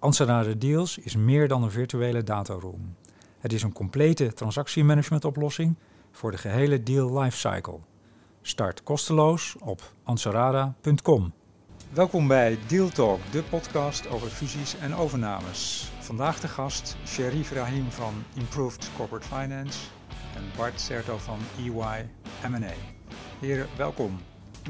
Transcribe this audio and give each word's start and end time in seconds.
Anserada 0.00 0.54
Deals 0.54 0.98
is 0.98 1.16
meer 1.16 1.48
dan 1.48 1.62
een 1.62 1.70
virtuele 1.70 2.22
dataroom. 2.22 2.94
Het 3.38 3.52
is 3.52 3.62
een 3.62 3.72
complete 3.72 4.32
transactiemanagement-oplossing 4.32 5.76
voor 6.12 6.30
de 6.30 6.38
gehele 6.38 6.82
deal 6.82 7.20
lifecycle. 7.20 7.78
Start 8.42 8.82
kosteloos 8.82 9.56
op 9.60 9.92
ansarada.com. 10.02 11.32
Welkom 11.92 12.28
bij 12.28 12.58
Deal 12.66 12.88
Talk, 12.88 13.20
de 13.30 13.42
podcast 13.42 14.08
over 14.08 14.28
fusies 14.28 14.78
en 14.78 14.94
overnames. 14.94 15.90
Vandaag 15.98 16.40
de 16.40 16.48
gast 16.48 16.96
Sherif 17.06 17.52
Rahim 17.52 17.90
van 17.90 18.14
Improved 18.34 18.90
Corporate 18.96 19.26
Finance 19.26 19.78
en 20.36 20.42
Bart 20.56 20.80
Serto 20.80 21.16
van 21.16 21.38
EY 21.58 22.08
M&A. 22.48 22.72
Heren, 23.40 23.66
welkom. 23.76 24.18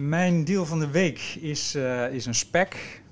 Mijn 0.00 0.44
deal 0.44 0.64
van 0.64 0.78
de 0.78 0.90
week 0.90 1.18
is, 1.40 1.74
uh, 1.76 2.12
is 2.12 2.26
een 2.26 2.34
spec. 2.34 3.02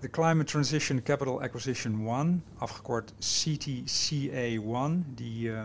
De 0.00 0.10
Climate 0.10 0.44
Transition 0.44 1.02
Capital 1.02 1.42
Acquisition 1.42 2.08
1, 2.08 2.42
afgekort 2.58 3.12
CTCA1, 3.12 5.14
die 5.14 5.48
uh, 5.48 5.62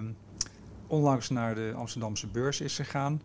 onlangs 0.88 1.30
naar 1.30 1.55
de 1.55 1.74
Amsterdamse 1.76 2.27
beurs 2.27 2.62
is 2.62 2.76
gegaan. 2.76 3.22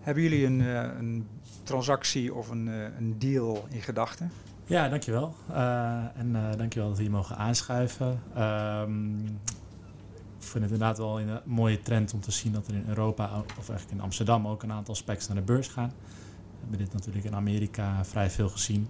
Hebben 0.00 0.22
jullie 0.22 0.46
een, 0.46 0.60
uh, 0.60 0.82
een 0.98 1.28
transactie 1.62 2.34
of 2.34 2.48
een, 2.48 2.66
een 2.96 3.18
deal 3.18 3.66
in 3.70 3.80
gedachten? 3.80 4.30
Ja, 4.64 4.88
dankjewel. 4.88 5.34
Uh, 5.50 6.16
en 6.16 6.32
dankjewel 6.56 6.88
dat 6.88 6.96
we 6.96 7.02
hier 7.02 7.12
mogen 7.12 7.36
aanschuiven. 7.36 8.22
Um, 8.38 9.40
ik 10.38 10.44
vind 10.44 10.64
het 10.64 10.72
inderdaad 10.72 10.98
wel 10.98 11.20
een 11.20 11.40
mooie 11.44 11.82
trend 11.82 12.12
om 12.12 12.20
te 12.20 12.30
zien 12.30 12.52
dat 12.52 12.66
er 12.66 12.74
in 12.74 12.84
Europa, 12.88 13.44
of 13.58 13.68
eigenlijk 13.68 13.90
in 13.90 14.00
Amsterdam, 14.00 14.46
ook 14.46 14.62
een 14.62 14.72
aantal 14.72 14.94
specs 14.94 15.26
naar 15.26 15.36
de 15.36 15.42
beurs 15.42 15.68
gaan. 15.68 15.88
We 15.88 16.60
hebben 16.60 16.78
dit 16.78 16.92
natuurlijk 16.92 17.24
in 17.24 17.34
Amerika 17.34 18.04
vrij 18.04 18.30
veel 18.30 18.48
gezien. 18.48 18.88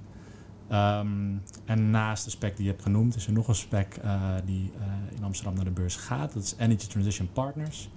Um, 0.73 1.43
en 1.65 1.91
naast 1.91 2.25
de 2.25 2.31
spec 2.31 2.57
die 2.57 2.65
je 2.65 2.71
hebt 2.71 2.83
genoemd, 2.83 3.17
is 3.17 3.27
er 3.27 3.33
nog 3.33 3.49
een 3.49 3.55
spec 3.55 3.99
uh, 4.05 4.35
die 4.45 4.73
in 5.17 5.25
Amsterdam 5.25 5.55
naar 5.55 5.65
de 5.65 5.71
beurs 5.71 5.97
gaat. 5.97 6.33
Dat 6.33 6.43
is 6.43 6.55
Energy 6.59 6.87
Transition 6.87 7.33
Partners. 7.33 7.89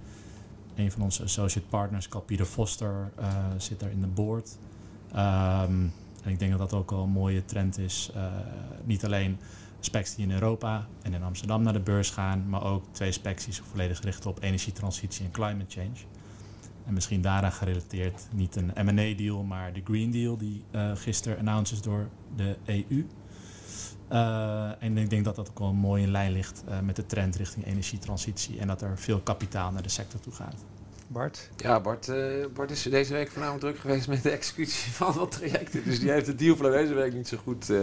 Een 0.75 0.91
van 0.91 1.01
onze 1.01 1.23
associate 1.23 1.67
partners, 1.67 2.07
Peter 2.25 2.45
Foster, 2.45 3.11
zit 3.57 3.79
daar 3.79 3.91
in 3.91 4.01
de 4.01 4.07
board. 4.07 4.57
Um, 5.09 5.93
en 6.23 6.31
ik 6.31 6.39
denk 6.39 6.51
dat 6.51 6.69
dat 6.69 6.73
ook 6.73 6.91
al 6.91 7.03
een 7.03 7.09
mooie 7.09 7.45
trend 7.45 7.77
is. 7.77 8.11
Niet 8.83 9.05
alleen 9.05 9.37
specs 9.79 10.15
die 10.15 10.25
in 10.25 10.31
Europa 10.31 10.87
en 11.01 11.13
in 11.13 11.23
Amsterdam 11.23 11.63
naar 11.63 11.73
de 11.73 11.79
beurs 11.79 12.09
gaan, 12.09 12.49
maar 12.49 12.63
ook 12.63 12.85
twee 12.91 13.11
specs 13.11 13.45
die 13.45 13.53
zich 13.53 13.65
volledig 13.65 14.01
richten 14.01 14.29
op 14.29 14.43
energietransitie 14.43 15.25
en 15.25 15.31
climate 15.31 15.79
change. 15.79 15.97
En 16.91 16.97
misschien 16.97 17.21
daaraan 17.21 17.51
gerelateerd 17.51 18.27
niet 18.31 18.55
een 18.55 18.71
M&A-deal, 18.85 19.43
maar 19.43 19.73
de 19.73 19.81
Green 19.83 20.11
Deal 20.11 20.37
die 20.37 20.63
uh, 20.71 20.91
gisteren 20.95 21.37
announced 21.37 21.77
is 21.77 21.83
door 21.83 22.09
de 22.35 22.57
EU. 22.65 23.05
Uh, 24.11 24.83
en 24.83 24.97
ik 24.97 25.09
denk 25.09 25.25
dat 25.25 25.35
dat 25.35 25.49
ook 25.49 25.59
wel 25.59 25.73
mooi 25.73 26.03
in 26.03 26.11
lijn 26.11 26.31
ligt 26.31 26.63
uh, 26.69 26.79
met 26.79 26.95
de 26.95 27.05
trend 27.05 27.35
richting 27.35 27.65
energietransitie 27.65 28.59
en 28.59 28.67
dat 28.67 28.81
er 28.81 28.97
veel 28.97 29.19
kapitaal 29.19 29.71
naar 29.71 29.81
de 29.81 29.89
sector 29.89 30.19
toe 30.19 30.33
gaat. 30.33 30.65
Bart? 31.11 31.49
Ja, 31.57 31.79
Bart, 31.79 32.07
uh, 32.07 32.45
Bart 32.53 32.71
is 32.71 32.81
deze 32.81 33.13
week 33.13 33.29
voornamelijk 33.29 33.63
druk 33.63 33.77
geweest 33.79 34.07
met 34.07 34.23
de 34.23 34.29
executie 34.29 34.91
van 35.01 35.13
wat 35.13 35.31
trajecten. 35.31 35.83
Dus 35.83 35.99
die 35.99 36.11
heeft 36.11 36.25
de 36.25 36.35
dealflow 36.35 36.73
deze 36.73 36.93
week 36.93 37.13
niet 37.13 37.27
zo 37.27 37.37
goed 37.37 37.69
uh, 37.69 37.79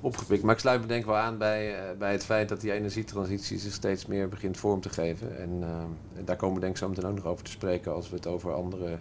opgepikt. 0.00 0.42
Maar 0.42 0.54
ik 0.54 0.60
sluit 0.60 0.80
me 0.80 0.86
denk 0.86 1.04
wel 1.04 1.16
aan 1.16 1.38
bij, 1.38 1.90
uh, 1.90 1.98
bij 1.98 2.12
het 2.12 2.24
feit 2.24 2.48
dat 2.48 2.60
die 2.60 2.72
energietransitie 2.72 3.58
zich 3.58 3.72
steeds 3.72 4.06
meer 4.06 4.28
begint 4.28 4.56
vorm 4.56 4.80
te 4.80 4.88
geven. 4.88 5.38
En 5.38 5.64
daar 6.24 6.36
komen 6.36 6.54
we 6.54 6.60
denk 6.60 6.72
ik 6.72 6.78
zo 6.78 6.88
meteen 6.88 7.06
ook 7.06 7.14
nog 7.14 7.24
over 7.24 7.44
te 7.44 7.50
spreken 7.50 7.94
als 7.94 8.08
we 8.08 8.16
het 8.16 8.26
over 8.26 8.52
andere 8.54 8.98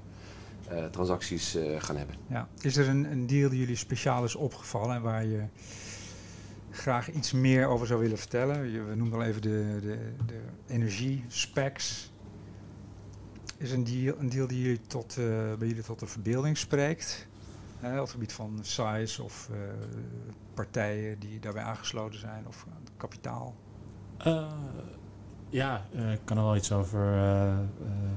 transacties 0.92 1.58
gaan 1.78 1.98
hebben. 1.98 2.16
Ja. 2.28 2.48
Is 2.62 2.78
er 2.78 2.88
een, 2.88 3.12
een 3.12 3.28
deal 3.28 3.50
die 3.50 3.60
jullie 3.60 3.76
speciaal 3.76 4.24
is 4.24 4.36
opgevallen 4.36 4.96
en 4.96 5.02
waar 5.02 5.26
je 5.26 5.44
graag 6.72 7.12
iets 7.12 7.32
meer 7.32 7.68
over 7.68 7.88
zou 7.88 8.00
willen 8.00 8.18
vertellen? 8.18 8.72
Je, 8.72 8.84
we 8.84 8.96
noemen 8.96 9.18
al 9.18 9.26
even 9.26 9.42
de, 9.42 9.78
de, 9.82 9.98
de 10.26 10.40
energie 10.68 11.24
specs 11.28 12.12
is 13.58 13.72
een 13.72 13.84
deal, 13.84 14.16
een 14.20 14.30
deal 14.30 14.48
die 14.48 14.62
jullie 14.62 14.82
tot, 14.88 15.18
uh, 15.20 15.26
bij 15.54 15.68
jullie 15.68 15.84
tot 15.84 16.00
de 16.00 16.08
verbeelding 16.08 16.58
spreekt? 16.58 17.28
Op 17.82 17.92
het 17.92 18.10
gebied 18.10 18.34
van 18.34 18.60
size 18.62 19.24
of 19.24 19.50
uh, 19.52 19.58
partijen 20.54 21.20
die 21.20 21.40
daarbij 21.40 21.64
aangesloten 21.64 22.20
zijn 22.20 22.48
of 22.48 22.66
kapitaal? 22.98 23.56
Uh, 24.28 24.52
ja, 25.50 25.86
ik 25.92 26.20
kan 26.24 26.38
er 26.38 26.44
wel 26.44 26.56
iets 26.56 26.72
over 26.72 27.00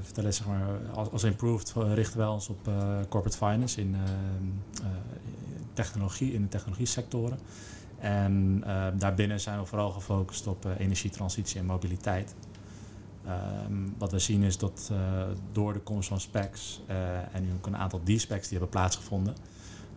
vertellen. 0.01 0.33
Zeg 0.33 0.47
maar, 0.47 0.79
als, 0.93 1.11
als 1.11 1.23
Improved 1.23 1.73
richten 1.75 2.17
wij 2.17 2.27
ons 2.27 2.49
op 2.49 2.63
corporate 3.09 3.37
finance 3.37 3.81
in 3.81 3.95
technologie, 5.73 6.33
in 6.33 6.41
de 6.41 6.47
technologie 6.47 6.85
sectoren. 6.85 7.39
En 7.99 8.63
daarbinnen 8.97 9.39
zijn 9.39 9.59
we 9.59 9.65
vooral 9.65 9.91
gefocust 9.91 10.47
op 10.47 10.65
energietransitie 10.77 11.59
en 11.59 11.65
mobiliteit. 11.65 12.35
Um, 13.27 13.95
wat 13.97 14.11
we 14.11 14.19
zien 14.19 14.43
is 14.43 14.57
dat 14.57 14.89
uh, 14.91 15.23
door 15.51 15.73
de 15.73 15.79
komst 15.79 16.07
van 16.07 16.19
specs 16.19 16.81
uh, 16.89 17.35
en 17.35 17.43
nu 17.43 17.53
ook 17.53 17.65
een 17.65 17.77
aantal 17.77 18.01
D-specs 18.03 18.47
die 18.47 18.57
hebben 18.57 18.69
plaatsgevonden, 18.69 19.35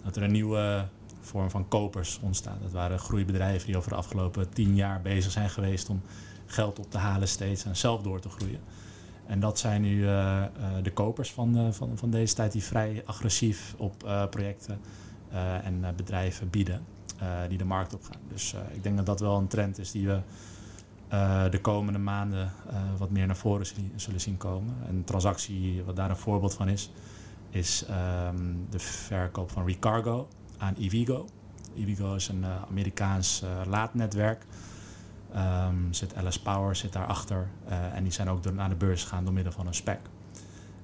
dat 0.04 0.16
er 0.16 0.22
een 0.22 0.32
nieuwe 0.32 0.86
vorm 1.20 1.50
van 1.50 1.68
kopers 1.68 2.18
ontstaat. 2.22 2.62
Dat 2.62 2.72
waren 2.72 2.98
groeibedrijven 2.98 3.66
die 3.66 3.76
over 3.76 3.90
de 3.90 3.96
afgelopen 3.96 4.48
tien 4.48 4.74
jaar 4.74 5.02
bezig 5.02 5.32
zijn 5.32 5.50
geweest 5.50 5.88
om 5.88 6.02
geld 6.46 6.78
op 6.78 6.90
te 6.90 6.98
halen 6.98 7.28
steeds 7.28 7.64
en 7.64 7.76
zelf 7.76 8.02
door 8.02 8.20
te 8.20 8.28
groeien. 8.28 8.60
En 9.26 9.40
dat 9.40 9.58
zijn 9.58 9.82
nu 9.82 10.02
uh, 10.02 10.44
de 10.82 10.92
kopers 10.92 11.32
van, 11.32 11.74
van, 11.74 11.98
van 11.98 12.10
deze 12.10 12.34
tijd 12.34 12.52
die 12.52 12.62
vrij 12.62 13.02
agressief 13.06 13.74
op 13.78 14.26
projecten 14.30 14.80
en 15.62 15.84
bedrijven 15.96 16.50
bieden 16.50 16.84
die 17.48 17.58
de 17.58 17.64
markt 17.64 17.94
op 17.94 18.04
gaan. 18.04 18.20
Dus 18.28 18.54
ik 18.72 18.82
denk 18.82 18.96
dat 18.96 19.06
dat 19.06 19.20
wel 19.20 19.36
een 19.36 19.46
trend 19.48 19.78
is 19.78 19.90
die 19.90 20.06
we 20.06 20.20
uh, 21.14 21.50
de 21.50 21.60
komende 21.60 21.98
maanden 21.98 22.52
uh, 22.70 22.76
wat 22.98 23.10
meer 23.10 23.26
naar 23.26 23.36
voren 23.36 23.66
zullen 23.96 24.20
zien 24.20 24.36
komen. 24.36 24.74
Een 24.88 25.04
transactie 25.04 25.82
wat 25.84 25.96
daar 25.96 26.10
een 26.10 26.16
voorbeeld 26.16 26.54
van 26.54 26.68
is, 26.68 26.90
is 27.50 27.84
um, 28.28 28.66
de 28.70 28.78
verkoop 28.78 29.50
van 29.50 29.66
Recargo 29.66 30.28
aan 30.58 30.74
Evigo. 30.74 31.26
Evigo 31.76 32.14
is 32.14 32.28
een 32.28 32.40
uh, 32.40 32.62
Amerikaans 32.70 33.42
laadnetwerk. 33.66 34.46
Um, 35.36 35.92
zit 35.92 36.14
LS 36.22 36.38
Power 36.38 36.76
zit 36.76 36.92
daarachter 36.92 37.48
en 37.92 38.02
die 38.02 38.12
zijn 38.12 38.28
ook 38.28 38.42
door, 38.42 38.54
naar 38.54 38.68
de 38.68 38.74
beurs 38.74 39.02
gegaan 39.02 39.24
door 39.24 39.32
middel 39.32 39.52
van 39.52 39.66
een 39.66 39.74
spec. 39.74 39.98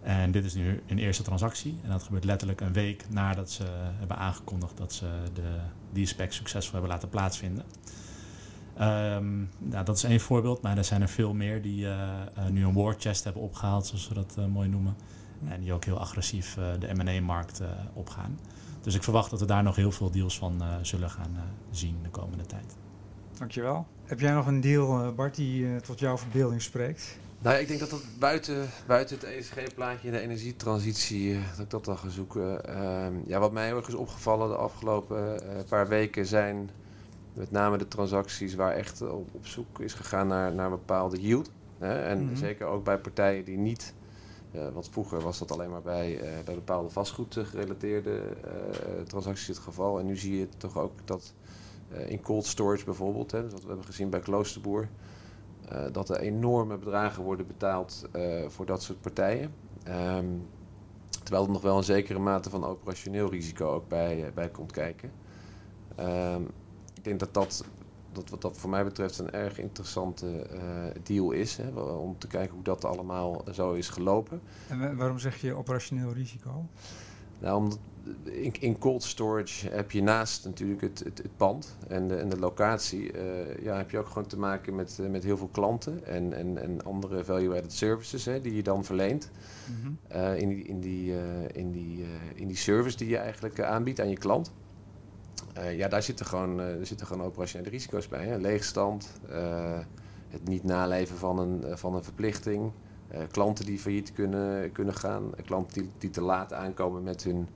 En 0.02 0.30
dit 0.30 0.44
is 0.44 0.54
nu 0.54 0.82
een 0.86 0.98
eerste 0.98 1.22
transactie. 1.22 1.78
En 1.82 1.90
dat 1.90 2.02
gebeurt 2.02 2.24
letterlijk 2.24 2.60
een 2.60 2.72
week 2.72 3.04
nadat 3.08 3.50
ze 3.50 3.64
hebben 3.98 4.16
aangekondigd 4.16 4.76
dat 4.76 4.92
ze 4.92 5.06
de, 5.34 5.58
die 5.92 6.06
spec 6.06 6.32
succesvol 6.32 6.72
hebben 6.72 6.90
laten 6.90 7.08
plaatsvinden. 7.08 7.64
Um, 8.80 9.48
nou, 9.58 9.84
dat 9.84 9.96
is 9.96 10.04
één 10.04 10.20
voorbeeld, 10.20 10.62
maar 10.62 10.76
er 10.76 10.84
zijn 10.84 11.02
er 11.02 11.08
veel 11.08 11.34
meer 11.34 11.62
die 11.62 11.84
uh, 11.84 11.90
uh, 12.38 12.46
nu 12.50 12.64
een 12.64 12.74
war 12.74 12.94
chest 12.98 13.24
hebben 13.24 13.42
opgehaald, 13.42 13.86
zoals 13.86 14.08
we 14.08 14.14
dat 14.14 14.36
uh, 14.38 14.46
mooi 14.46 14.68
noemen. 14.68 14.96
En 15.48 15.60
die 15.60 15.72
ook 15.72 15.84
heel 15.84 15.98
agressief 15.98 16.58
de 16.78 16.94
M&A-markt 16.94 17.60
opgaan. 17.92 18.38
Dus 18.82 18.94
ik 18.94 19.02
verwacht 19.02 19.30
dat 19.30 19.40
we 19.40 19.46
daar 19.46 19.62
nog 19.62 19.76
heel 19.76 19.92
veel 19.92 20.10
deals 20.10 20.38
van 20.38 20.62
zullen 20.82 21.10
gaan 21.10 21.36
zien 21.70 21.96
de 22.02 22.08
komende 22.08 22.46
tijd. 22.46 22.76
Dankjewel. 23.38 23.86
Heb 24.04 24.20
jij 24.20 24.32
nog 24.32 24.46
een 24.46 24.60
deal, 24.60 25.14
Bart, 25.14 25.34
die 25.34 25.80
tot 25.80 25.98
jouw 25.98 26.18
verbeelding 26.18 26.62
spreekt? 26.62 27.18
Nou, 27.38 27.56
ik 27.56 27.68
denk 27.68 27.80
dat 27.80 27.90
dat 27.90 28.04
buiten, 28.18 28.68
buiten 28.86 29.16
het 29.16 29.24
ESG-plaatje 29.24 30.10
de 30.10 30.20
energietransitie, 30.20 31.38
dat 31.50 31.58
ik 31.58 31.70
dat 31.70 31.88
al 31.88 31.96
ga 31.96 32.08
zoeken. 32.08 32.64
Ehm, 32.64 33.14
ja, 33.26 33.38
wat 33.38 33.52
mij 33.52 33.66
heel 33.66 33.76
erg 33.76 33.88
is 33.88 33.94
opgevallen 33.94 34.48
de 34.48 34.56
afgelopen 34.56 35.42
paar 35.68 35.88
weken 35.88 36.26
zijn 36.26 36.70
met 37.32 37.50
name 37.50 37.78
de 37.78 37.88
transacties 37.88 38.54
waar 38.54 38.72
echt 38.72 39.02
op, 39.02 39.28
op 39.34 39.46
zoek 39.46 39.80
is 39.80 39.94
gegaan 39.94 40.26
naar, 40.26 40.54
naar 40.54 40.64
een 40.64 40.70
bepaalde 40.70 41.20
yield. 41.20 41.50
Hè? 41.78 42.02
En 42.02 42.20
mm-hmm. 42.20 42.36
zeker 42.36 42.66
ook 42.66 42.84
bij 42.84 42.98
partijen 42.98 43.44
die 43.44 43.58
niet, 43.58 43.94
uh, 44.52 44.68
want 44.68 44.88
vroeger 44.88 45.20
was 45.20 45.38
dat 45.38 45.52
alleen 45.52 45.70
maar 45.70 45.82
bij, 45.82 46.14
uh, 46.14 46.44
bij 46.44 46.54
bepaalde 46.54 46.88
vastgoed 46.88 47.36
gerelateerde 47.42 48.20
uh, 48.20 49.02
transacties 49.06 49.46
het 49.46 49.58
geval. 49.58 49.98
En 49.98 50.06
nu 50.06 50.16
zie 50.16 50.38
je 50.38 50.48
toch 50.56 50.78
ook 50.78 50.92
dat 51.04 51.34
in 52.06 52.20
cold 52.20 52.46
storage 52.46 52.84
bijvoorbeeld, 52.84 53.30
hè, 53.30 53.42
dus 53.42 53.52
wat 53.52 53.62
we 53.62 53.68
hebben 53.68 53.86
gezien 53.86 54.10
bij 54.10 54.20
Kloosterboer, 54.20 54.88
dat 55.92 56.08
er 56.08 56.20
enorme 56.20 56.76
bedragen 56.76 57.22
worden 57.22 57.46
betaald 57.46 58.08
voor 58.46 58.66
dat 58.66 58.82
soort 58.82 59.00
partijen. 59.00 59.54
Um, 59.88 60.46
terwijl 61.22 61.44
er 61.44 61.52
nog 61.52 61.62
wel 61.62 61.76
een 61.76 61.84
zekere 61.84 62.18
mate 62.18 62.50
van 62.50 62.64
operationeel 62.64 63.30
risico 63.30 63.74
ook 63.74 63.88
bij, 63.88 64.30
bij 64.34 64.48
komt 64.48 64.72
kijken. 64.72 65.12
Um, 66.00 66.50
ik 67.00 67.06
denk 67.06 67.20
dat 67.20 67.34
dat 67.34 67.64
dat 68.12 68.30
wat 68.30 68.42
dat 68.42 68.58
voor 68.58 68.70
mij 68.70 68.84
betreft 68.84 69.18
een 69.18 69.30
erg 69.30 69.58
interessante 69.58 70.46
deal 71.02 71.30
is. 71.30 71.56
Hè, 71.56 71.80
om 71.80 72.18
te 72.18 72.26
kijken 72.26 72.54
hoe 72.54 72.64
dat 72.64 72.84
allemaal 72.84 73.44
zo 73.52 73.72
is 73.72 73.88
gelopen. 73.88 74.40
En 74.68 74.96
waarom 74.96 75.18
zeg 75.18 75.40
je 75.40 75.54
operationeel 75.54 76.12
risico? 76.12 76.66
Nou, 77.38 77.56
omdat 77.56 77.78
in, 78.24 78.52
in, 78.60 78.78
cold 78.78 79.02
storage 79.02 79.68
heb 79.68 79.90
je 79.90 80.02
naast 80.02 80.44
natuurlijk 80.44 80.80
het, 80.80 80.98
het, 80.98 81.18
het 81.18 81.36
pand 81.36 81.76
en 81.88 82.08
de, 82.08 82.16
en 82.16 82.28
de 82.28 82.38
locatie, 82.38 83.12
uh, 83.12 83.62
ja, 83.62 83.76
heb 83.76 83.90
je 83.90 83.98
ook 83.98 84.06
gewoon 84.06 84.26
te 84.26 84.38
maken 84.38 84.74
met, 84.74 84.98
uh, 85.00 85.08
met 85.08 85.24
heel 85.24 85.36
veel 85.36 85.48
klanten 85.52 86.06
en, 86.06 86.32
en, 86.32 86.58
en 86.58 86.84
andere 86.84 87.24
value-added 87.24 87.72
services 87.72 88.24
hè, 88.24 88.40
die 88.40 88.54
je 88.54 88.62
dan 88.62 88.84
verleent. 88.84 89.30
Mm 89.66 89.76
-hmm. 89.82 89.98
uh, 90.16 90.40
in, 90.40 90.48
die, 90.48 90.64
in, 90.64 90.80
die, 90.80 91.14
in, 91.52 91.70
die, 91.72 92.04
in 92.34 92.46
die 92.46 92.56
service 92.56 92.96
die 92.96 93.08
je 93.08 93.16
eigenlijk 93.16 93.60
aanbiedt 93.60 94.00
aan 94.00 94.10
je 94.10 94.18
klant. 94.18 94.52
Ja, 95.72 95.88
daar 95.88 96.02
zitten 96.02 96.26
gewoon, 96.26 96.58
er 96.58 96.86
zitten 96.86 97.06
gewoon 97.06 97.26
operationele 97.26 97.70
risico's 97.70 98.08
bij. 98.08 98.26
Hè. 98.26 98.36
Leegstand, 98.36 99.20
het 100.28 100.48
niet 100.48 100.64
naleven 100.64 101.16
van 101.16 101.38
een, 101.38 101.78
van 101.78 101.94
een 101.94 102.02
verplichting. 102.04 102.72
klanten 103.30 103.64
die 103.64 103.78
failliet 103.78 104.12
kunnen, 104.12 104.72
kunnen 104.72 104.94
gaan, 104.94 105.30
klanten 105.44 105.82
die, 105.82 105.90
die 105.98 106.10
te 106.10 106.20
laat 106.20 106.52
aankomen 106.52 107.02
met 107.02 107.22
hun 107.22 107.48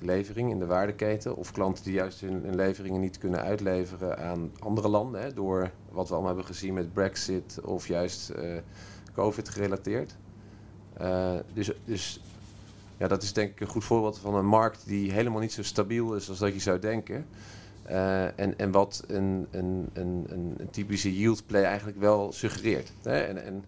levering 0.00 0.50
in 0.50 0.58
de 0.58 0.66
waardeketen. 0.66 1.36
Of 1.36 1.52
klanten 1.52 1.84
die 1.84 1.92
juist 1.92 2.20
hun, 2.20 2.54
leveringen 2.54 3.00
niet 3.00 3.18
kunnen 3.18 3.42
uitleveren 3.42 4.18
aan 4.18 4.52
andere 4.58 4.88
landen. 4.88 5.20
Hè, 5.20 5.32
door 5.32 5.70
wat 5.90 6.06
we 6.08 6.12
allemaal 6.12 6.34
hebben 6.34 6.54
gezien 6.54 6.74
met 6.74 6.92
Brexit 6.92 7.60
of 7.64 7.86
juist 7.86 8.32
uh, 8.36 8.56
COVID 9.12 9.48
gerelateerd. 9.48 10.16
Uh, 11.00 11.34
dus, 11.52 11.72
dus 11.84 12.20
ja, 13.00 13.08
dat 13.08 13.22
is 13.22 13.32
denk 13.32 13.50
ik 13.50 13.60
een 13.60 13.66
goed 13.66 13.84
voorbeeld 13.84 14.18
van 14.18 14.34
een 14.34 14.46
markt 14.46 14.86
die 14.86 15.12
helemaal 15.12 15.40
niet 15.40 15.52
zo 15.52 15.62
stabiel 15.62 16.14
is 16.14 16.28
als 16.28 16.38
dat 16.38 16.52
je 16.52 16.60
zou 16.60 16.78
denken. 16.78 17.26
Uh, 17.90 18.38
en, 18.38 18.58
en 18.58 18.70
wat 18.70 19.04
een, 19.06 19.46
een, 19.50 19.90
een, 19.92 20.26
een, 20.28 20.68
typische 20.70 21.18
yield 21.18 21.46
play 21.46 21.64
eigenlijk 21.64 21.98
wel 21.98 22.32
suggereert. 22.32 22.92
Hè? 23.02 23.20
En, 23.20 23.44
en 23.44 23.64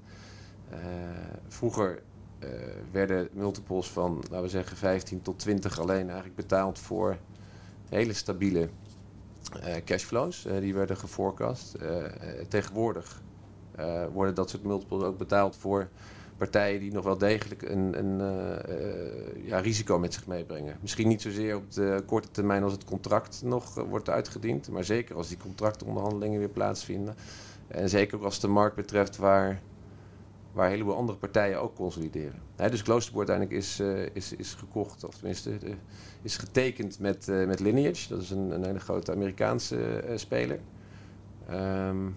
vroeger 1.48 2.02
uh, 2.38 2.48
werden 2.90 3.28
multiples 3.32 3.88
van, 3.88 4.14
laten 4.14 4.42
we 4.42 4.48
zeggen, 4.48 4.76
15 4.76 5.22
tot 5.22 5.38
20 5.38 5.80
alleen 5.80 6.06
eigenlijk 6.06 6.36
betaald 6.36 6.78
voor 6.78 7.16
hele 7.88 8.12
stabiele 8.12 8.68
cashflows. 9.84 10.46
Die 10.60 10.74
werden 10.74 10.96
geforecast. 10.96 11.76
tegenwoordig 12.48 13.22
worden 14.12 14.34
dat 14.34 14.50
soort 14.50 14.62
multiples 14.62 15.02
ook 15.02 15.18
betaald 15.18 15.56
voor 15.56 15.88
partijen 16.42 16.80
die 16.80 16.92
nog 16.92 17.04
wel 17.04 17.18
degelijk 17.18 17.62
een, 17.62 17.98
een 17.98 18.18
ja, 19.44 19.58
risico 19.58 19.98
met 19.98 20.14
zich 20.14 20.26
meebrengen. 20.26 20.76
Misschien 20.80 21.08
niet 21.08 21.22
zozeer 21.22 21.56
op 21.56 21.72
de 21.72 22.02
korte 22.06 22.30
termijn 22.30 22.62
als 22.62 22.72
het 22.72 22.84
contract 22.84 23.42
nog 23.44 23.74
wordt 23.74 24.08
uitgediend, 24.08 24.70
maar 24.70 24.84
zeker 24.84 25.16
als 25.16 25.28
die 25.28 25.36
contractonderhandelingen 25.36 26.38
weer 26.38 26.48
plaatsvinden. 26.48 27.14
En 27.68 27.88
zeker 27.88 28.16
ook 28.16 28.24
als 28.24 28.40
de 28.40 28.48
markt 28.48 28.76
betreft 28.76 29.16
waar 29.16 29.60
waar 30.52 30.64
een 30.64 30.72
heleboel 30.72 30.96
andere 30.96 31.18
partijen 31.18 31.60
ook 31.60 31.74
consolideren. 31.74 32.42
Dus 32.56 32.82
Kloosterboer 32.82 33.28
uiteindelijk 33.28 33.58
is, 33.58 33.80
is, 34.12 34.32
is 34.36 34.54
gekocht, 34.54 35.04
of 35.04 35.14
tenminste 35.14 35.58
is 36.22 36.36
getekend 36.36 36.98
met, 36.98 37.26
met 37.26 37.60
Lineage. 37.60 38.08
Dat 38.08 38.22
is 38.22 38.30
een, 38.30 38.50
een 38.50 38.64
hele 38.64 38.80
grote 38.80 39.12
Amerikaanse 39.12 40.04
speler. 40.14 40.58
Um, 41.50 42.16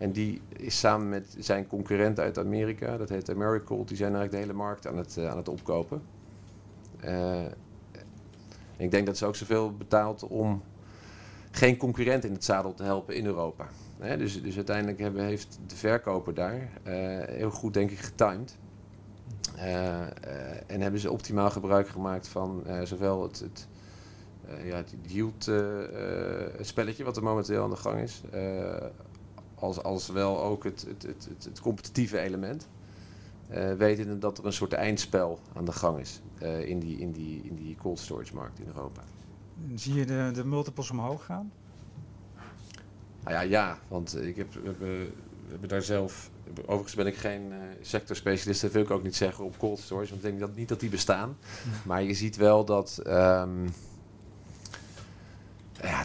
en 0.00 0.12
die 0.12 0.40
is 0.56 0.78
samen 0.78 1.08
met 1.08 1.36
zijn 1.38 1.66
concurrent 1.66 2.20
uit 2.20 2.38
Amerika, 2.38 2.96
dat 2.96 3.08
heet 3.08 3.30
Americold, 3.30 3.88
die 3.88 3.96
zijn 3.96 4.14
eigenlijk 4.14 4.42
de 4.42 4.48
hele 4.48 4.62
markt 4.64 4.86
aan 4.86 4.96
het, 4.96 5.18
aan 5.18 5.36
het 5.36 5.48
opkopen. 5.48 6.02
ik 8.76 8.90
denk 8.90 9.06
dat 9.06 9.16
ze 9.16 9.26
ook 9.26 9.36
zoveel 9.36 9.76
betaalt 9.76 10.22
om 10.22 10.62
geen 11.50 11.76
concurrent 11.76 12.24
in 12.24 12.32
het 12.32 12.44
zadel 12.44 12.74
te 12.74 12.82
helpen 12.82 13.14
in 13.14 13.26
Europa. 13.26 13.68
Dus, 14.18 14.42
dus 14.42 14.56
uiteindelijk 14.56 14.98
hebben, 14.98 15.24
heeft 15.24 15.58
de 15.66 15.76
verkoper 15.76 16.34
daar 16.34 16.54
uh, 16.54 16.62
heel 17.26 17.50
goed, 17.50 17.74
denk 17.74 17.90
ik, 17.90 17.98
getimed. 17.98 18.56
En 20.66 20.80
hebben 20.80 21.00
ze 21.00 21.10
optimaal 21.10 21.50
gebruik 21.50 21.88
gemaakt 21.88 22.28
van 22.28 22.64
zowel 22.84 23.22
het, 23.22 23.40
het, 23.40 23.68
ja, 24.64 24.76
het 24.76 24.94
yield 25.06 25.50
spelletje 26.60 27.04
wat 27.04 27.16
er 27.16 27.22
momenteel 27.22 27.62
aan 27.62 27.70
de 27.70 27.76
gang 27.76 28.00
is, 28.00 28.22
als, 29.60 29.82
als 29.82 30.08
wel 30.08 30.42
ook 30.42 30.64
het, 30.64 30.84
het, 30.88 31.02
het, 31.02 31.44
het, 31.44 31.60
competitieve 31.60 32.18
element. 32.18 32.68
Uh, 33.50 33.72
wetende 33.72 34.18
dat 34.18 34.38
er 34.38 34.46
een 34.46 34.52
soort 34.52 34.72
eindspel 34.72 35.38
aan 35.54 35.64
de 35.64 35.72
gang 35.72 35.98
is 35.98 36.20
uh, 36.42 36.68
in, 36.68 36.78
die, 36.78 36.98
in, 36.98 37.12
die, 37.12 37.42
in 37.42 37.54
die 37.54 37.76
cold 37.76 37.98
storage 37.98 38.34
markt 38.34 38.58
in 38.58 38.66
Europa. 38.66 39.02
Zie 39.74 39.94
je 39.94 40.06
de, 40.06 40.30
de 40.34 40.44
multiples 40.44 40.90
omhoog 40.90 41.24
gaan? 41.24 41.52
Nou 43.24 43.34
ja, 43.34 43.40
ja, 43.40 43.78
want 43.88 44.22
ik 44.22 44.36
heb, 44.36 44.52
we, 44.52 44.60
hebben, 44.64 44.98
we 44.98 45.50
hebben 45.50 45.68
daar 45.68 45.82
zelf. 45.82 46.30
Overigens 46.60 46.94
ben 46.94 47.06
ik 47.06 47.16
geen 47.16 47.42
uh, 47.50 47.56
sectorspecialist, 47.80 48.62
dat 48.62 48.72
wil 48.72 48.82
ik 48.82 48.90
ook 48.90 49.02
niet 49.02 49.16
zeggen 49.16 49.44
op 49.44 49.58
cold 49.58 49.78
storage, 49.78 50.10
want 50.10 50.24
ik 50.24 50.28
denk 50.28 50.40
dat, 50.40 50.56
niet 50.56 50.68
dat 50.68 50.80
die 50.80 50.90
bestaan. 50.90 51.36
Maar 51.84 52.02
je 52.02 52.14
ziet 52.14 52.36
wel 52.36 52.64
dat. 52.64 53.02
Um, 53.06 53.72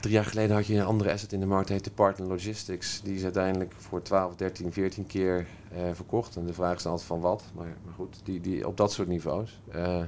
drie 0.01 0.13
jaar 0.13 0.25
geleden 0.25 0.55
had 0.55 0.67
je 0.67 0.75
een 0.75 0.85
andere 0.85 1.11
asset 1.11 1.33
in 1.33 1.39
de 1.39 1.45
markt, 1.45 1.69
heette 1.69 1.91
Partner 1.91 2.27
Logistics. 2.27 3.01
Die 3.01 3.15
is 3.15 3.23
uiteindelijk 3.23 3.73
voor 3.77 4.01
12, 4.01 4.35
13, 4.35 4.73
14 4.73 5.07
keer 5.07 5.47
uh, 5.73 5.79
verkocht. 5.93 6.35
En 6.35 6.45
de 6.45 6.53
vraag 6.53 6.77
is 6.77 6.85
altijd 6.85 7.07
van 7.07 7.19
wat. 7.19 7.43
Maar, 7.55 7.77
goed, 7.95 8.19
die, 8.23 8.41
die, 8.41 8.67
op 8.67 8.77
dat 8.77 8.91
soort 8.91 9.07
niveaus. 9.07 9.61
Uh, 9.75 10.03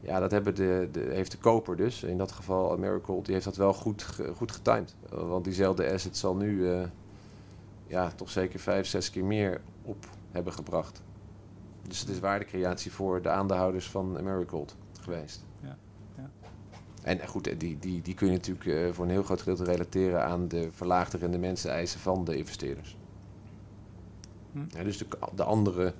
ja, 0.00 0.20
dat 0.20 0.30
hebben 0.30 0.54
de, 0.54 0.88
de, 0.92 1.00
heeft 1.00 1.30
de 1.30 1.38
koper 1.38 1.76
dus. 1.76 2.02
In 2.02 2.18
dat 2.18 2.32
geval 2.32 2.72
Americold, 2.72 3.24
die 3.24 3.34
heeft 3.34 3.46
dat 3.46 3.56
wel 3.56 3.72
goed, 3.72 4.02
goed 4.36 4.52
getimed. 4.52 4.94
Want 5.08 5.44
diezelfde 5.44 5.92
asset 5.92 6.16
zal 6.16 6.36
nu 6.36 6.68
ja, 7.86 8.10
toch 8.10 8.30
zeker 8.30 8.60
vijf, 8.60 8.86
zes 8.86 9.10
keer 9.10 9.24
meer 9.24 9.60
op 9.82 10.08
hebben 10.30 10.52
gebracht. 10.52 11.02
Dus 11.88 12.00
het 12.00 12.08
is 12.08 12.20
waardecreatie 12.20 12.92
voor 12.92 13.22
de 13.22 13.28
aandeelhouders 13.28 13.90
van 13.90 14.18
Americold 14.18 14.76
geweest. 15.00 15.44
En 17.04 17.26
goed, 17.26 17.60
die, 17.60 17.78
die, 17.78 18.02
die 18.02 18.14
kun 18.14 18.26
je 18.26 18.32
natuurlijk 18.32 18.64
uh, 18.66 18.92
voor 18.92 19.04
een 19.04 19.10
heel 19.10 19.22
groot 19.22 19.42
gedeelte 19.42 19.64
relateren 19.64 20.24
aan 20.24 20.48
de 20.48 20.68
verlaagde 20.72 21.18
rendementseisen 21.18 22.00
van 22.00 22.24
de 22.24 22.36
investeerders. 22.36 22.96
Hm. 24.52 24.58
Ja, 24.68 24.82
dus 24.82 24.98
de, 24.98 25.06
de 25.34 25.44
andere 25.44 25.94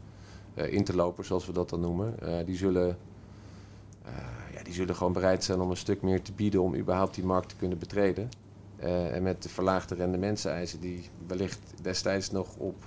interlopers, 0.55 1.27
zoals 1.27 1.47
we 1.47 1.53
dat 1.53 1.71
dan 1.71 1.81
noemen, 1.81 2.15
die 2.47 2.57
zullen 2.57 2.99
uh, 4.07 4.55
ja, 4.55 4.63
die 4.63 4.73
zullen 4.73 4.97
gewoon 4.97 5.13
bereid 5.13 5.45
zijn 5.45 5.61
om 5.61 5.71
een 5.71 5.77
stuk 5.77 6.03
meer 6.03 6.23
te 6.23 6.33
bieden 6.33 6.63
om 6.63 6.75
überhaupt 6.75 7.15
die 7.15 7.25
markt 7.25 7.49
te 7.49 7.57
kunnen 7.57 7.79
betreden. 7.79 8.29
En 8.77 9.23
met 9.23 9.43
de 9.43 9.49
verlaagde 9.49 9.95
rendementseisen 9.95 10.81
die 10.81 11.09
wellicht 11.27 11.61
destijds 11.83 12.31
nog 12.31 12.57
op 12.57 12.85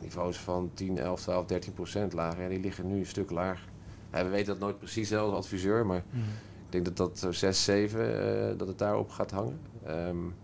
niveaus 0.00 0.38
van 0.38 0.70
10, 0.74 0.98
11, 0.98 1.20
12, 1.20 1.46
13 1.46 1.72
procent 1.72 2.12
lagen. 2.12 2.42
Ja, 2.42 2.48
die 2.48 2.60
liggen 2.60 2.86
nu 2.86 2.98
een 2.98 3.06
stuk 3.06 3.30
lager. 3.30 3.68
Ja, 4.12 4.24
we 4.24 4.30
weten 4.30 4.46
dat 4.46 4.58
nooit 4.58 4.78
precies 4.78 5.08
zelf 5.08 5.32
als 5.32 5.44
adviseur, 5.44 5.86
maar 5.86 6.04
mm. 6.10 6.22
Ik 6.66 6.72
denk 6.72 6.84
dat 6.84 6.96
dat 6.96 7.18
zo 7.18 7.32
6, 7.32 7.64
7, 7.64 8.50
uh, 8.50 8.58
dat 8.58 8.68
het 8.68 8.78
daarop 8.78 9.10
gaat 9.10 9.30
hangen. 9.30 9.58
Um, 9.88 10.34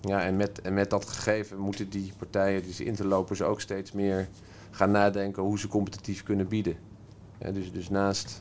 ja, 0.00 0.22
en 0.22 0.36
met, 0.36 0.60
en 0.60 0.74
met 0.74 0.90
dat 0.90 1.08
gegeven 1.08 1.58
moeten 1.58 1.88
die 1.88 2.12
partijen, 2.18 2.62
die 2.62 2.84
interlopers 2.84 3.42
ook 3.42 3.60
steeds 3.60 3.92
meer 3.92 4.28
gaan 4.70 4.90
nadenken 4.90 5.42
hoe 5.42 5.58
ze 5.58 5.68
competitief 5.68 6.22
kunnen 6.22 6.48
bieden. 6.48 6.76
Dus, 7.52 7.72
dus 7.72 7.88
naast 7.88 8.38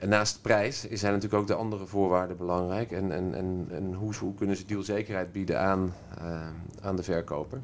en 0.00 0.08
naast 0.08 0.34
de 0.34 0.40
prijs 0.40 0.80
zijn 0.80 1.12
natuurlijk 1.12 1.42
ook 1.42 1.48
de 1.48 1.54
andere 1.54 1.86
voorwaarden 1.86 2.36
belangrijk. 2.36 2.92
En, 2.92 3.12
en, 3.12 3.34
en, 3.34 3.66
en 3.70 3.94
hoe, 3.94 4.14
hoe 4.14 4.34
kunnen 4.34 4.56
ze 4.56 4.64
dealzekerheid 4.64 5.32
bieden 5.32 5.60
aan, 5.60 5.94
uh, 6.22 6.48
aan 6.80 6.96
de 6.96 7.02
verkoper. 7.02 7.60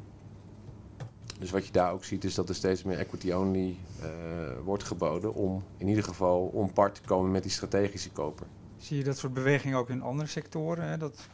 Dus 1.39 1.51
wat 1.51 1.65
je 1.65 1.71
daar 1.71 1.91
ook 1.91 2.03
ziet 2.03 2.23
is 2.23 2.35
dat 2.35 2.49
er 2.49 2.55
steeds 2.55 2.83
meer 2.83 2.97
equity-only 2.97 3.75
uh, 4.01 4.07
wordt 4.63 4.83
geboden 4.83 5.33
om 5.33 5.63
in 5.77 5.87
ieder 5.87 6.03
geval 6.03 6.41
om 6.45 6.73
part 6.73 6.95
te 6.95 7.01
komen 7.01 7.31
met 7.31 7.43
die 7.43 7.51
strategische 7.51 8.09
koper. 8.09 8.47
Zie 8.77 8.97
je 8.97 9.03
dat 9.03 9.17
soort 9.17 9.33
bewegingen 9.33 9.77
ook 9.77 9.89
in 9.89 10.01
andere 10.01 10.29
sectoren? 10.29 10.87
Hè? 10.87 10.97
Dat 10.97 11.27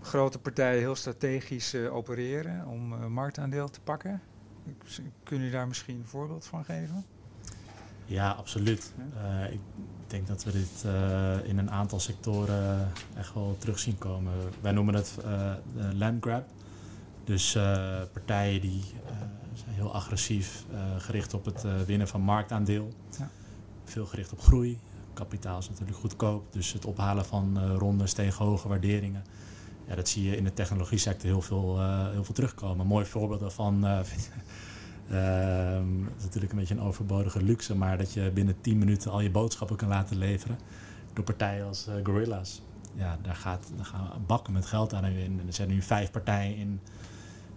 grote 0.00 0.38
partijen 0.38 0.78
heel 0.78 0.94
strategisch 0.94 1.74
uh, 1.74 1.94
opereren 1.94 2.66
om 2.66 3.12
marktaandeel 3.12 3.70
te 3.70 3.80
pakken? 3.80 4.20
Kun 5.22 5.42
je 5.42 5.50
daar 5.50 5.68
misschien 5.68 5.96
een 5.96 6.06
voorbeeld 6.06 6.46
van 6.46 6.64
geven? 6.64 7.04
Ja, 8.10 8.30
absoluut. 8.30 8.92
Uh, 9.16 9.52
ik 9.52 9.60
denk 10.06 10.26
dat 10.26 10.44
we 10.44 10.52
dit 10.52 10.82
uh, 10.86 11.48
in 11.48 11.58
een 11.58 11.70
aantal 11.70 12.00
sectoren 12.00 12.92
echt 13.16 13.34
wel 13.34 13.56
terug 13.58 13.78
zien 13.78 13.98
komen. 13.98 14.32
Wij 14.60 14.72
noemen 14.72 14.94
het 14.94 15.16
uh, 15.24 15.52
land 15.92 16.22
grab. 16.22 16.44
Dus 17.30 17.58
partijen 18.12 18.60
die 18.60 18.82
zijn 19.52 19.74
heel 19.74 19.94
agressief 19.94 20.64
gericht 20.98 21.34
op 21.34 21.44
het 21.44 21.64
winnen 21.86 22.08
van 22.08 22.20
marktaandeel. 22.20 22.92
Ja. 23.18 23.28
Veel 23.84 24.06
gericht 24.06 24.32
op 24.32 24.40
groei. 24.40 24.78
Kapitaal 25.14 25.58
is 25.58 25.68
natuurlijk 25.68 25.98
goedkoop. 25.98 26.52
Dus 26.52 26.72
het 26.72 26.84
ophalen 26.84 27.24
van 27.24 27.74
rondes 27.76 28.12
tegen 28.12 28.44
hoge 28.44 28.68
waarderingen. 28.68 29.24
Ja, 29.88 29.94
dat 29.94 30.08
zie 30.08 30.30
je 30.30 30.36
in 30.36 30.44
de 30.44 30.52
technologie 30.52 30.98
sector 30.98 31.30
heel 31.30 31.42
veel, 31.42 31.80
heel 32.10 32.24
veel 32.24 32.34
terugkomen. 32.34 32.80
Een 32.80 32.86
mooi 32.86 33.04
voorbeeld 33.04 33.40
daarvan 33.40 33.80
dat 33.80 34.06
is 36.18 36.22
natuurlijk 36.22 36.52
een 36.52 36.58
beetje 36.58 36.74
een 36.74 36.80
overbodige 36.80 37.42
luxe, 37.42 37.76
maar 37.76 37.98
dat 37.98 38.12
je 38.12 38.30
binnen 38.34 38.60
10 38.60 38.78
minuten 38.78 39.10
al 39.10 39.20
je 39.20 39.30
boodschappen 39.30 39.76
kan 39.76 39.88
laten 39.88 40.16
leveren 40.16 40.58
door 41.12 41.24
partijen 41.24 41.66
als 41.66 41.88
uh, 41.88 41.94
Gorilla's. 42.02 42.62
ja, 42.94 43.18
daar, 43.22 43.34
gaat, 43.34 43.70
daar 43.76 43.84
gaan 43.84 44.24
bakken 44.26 44.52
met 44.52 44.66
geld 44.66 44.94
aan 44.94 45.04
in. 45.04 45.40
En 45.40 45.46
er 45.46 45.52
zijn 45.52 45.68
nu 45.68 45.82
vijf 45.82 46.10
partijen 46.10 46.56
in 46.56 46.80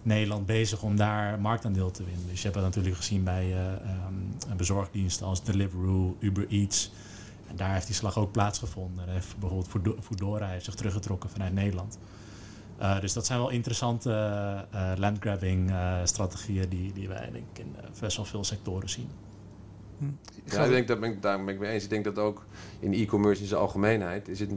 Nederland 0.04 0.46
bezig 0.46 0.82
om 0.82 0.96
daar 0.96 1.40
marktaandeel 1.40 1.90
te 1.90 2.04
winnen. 2.04 2.26
Dus 2.26 2.36
je 2.36 2.42
hebt 2.42 2.54
dat 2.54 2.64
natuurlijk 2.64 2.96
gezien 2.96 3.24
bij 3.24 3.46
uh, 3.46 3.58
um, 4.48 4.56
bezorgdiensten 4.56 5.26
als 5.26 5.44
Deliveroo, 5.44 6.16
Uber 6.20 6.46
Eats. 6.48 6.92
En 7.48 7.56
daar 7.56 7.72
heeft 7.72 7.86
die 7.86 7.94
slag 7.94 8.18
ook 8.18 8.32
plaatsgevonden. 8.32 9.08
Heeft 9.08 9.38
bijvoorbeeld 9.38 10.04
Foodora 10.04 10.48
heeft 10.48 10.64
zich 10.64 10.74
teruggetrokken 10.74 11.30
vanuit 11.30 11.52
Nederland. 11.52 11.98
Uh, 12.80 13.00
dus 13.00 13.12
dat 13.12 13.26
zijn 13.26 13.38
wel 13.38 13.50
interessante 13.50 14.10
uh, 14.74 14.92
landgrabbing 14.96 15.72
strategieën 16.04 16.68
die, 16.68 16.92
die 16.92 17.08
wij 17.08 17.30
denk 17.30 17.44
ik 17.52 17.58
in 17.58 17.74
best 18.00 18.16
wel 18.16 18.26
veel 18.26 18.44
sectoren 18.44 18.88
zien. 18.88 19.08
Hm. 19.98 20.04
Ja, 20.44 20.64
ik 20.64 20.70
denk, 20.70 20.88
dat 20.88 21.00
ben 21.00 21.10
ik, 21.10 21.22
daar 21.22 21.44
ben 21.44 21.54
ik 21.54 21.60
mee 21.60 21.70
eens. 21.70 21.84
Ik 21.84 21.90
denk 21.90 22.04
dat 22.04 22.18
ook 22.18 22.44
in 22.80 22.92
e-commerce 22.92 23.42
in 23.42 23.48
zijn 23.48 23.60
algemeenheid 23.60 24.28
is 24.28 24.40
het 24.40 24.50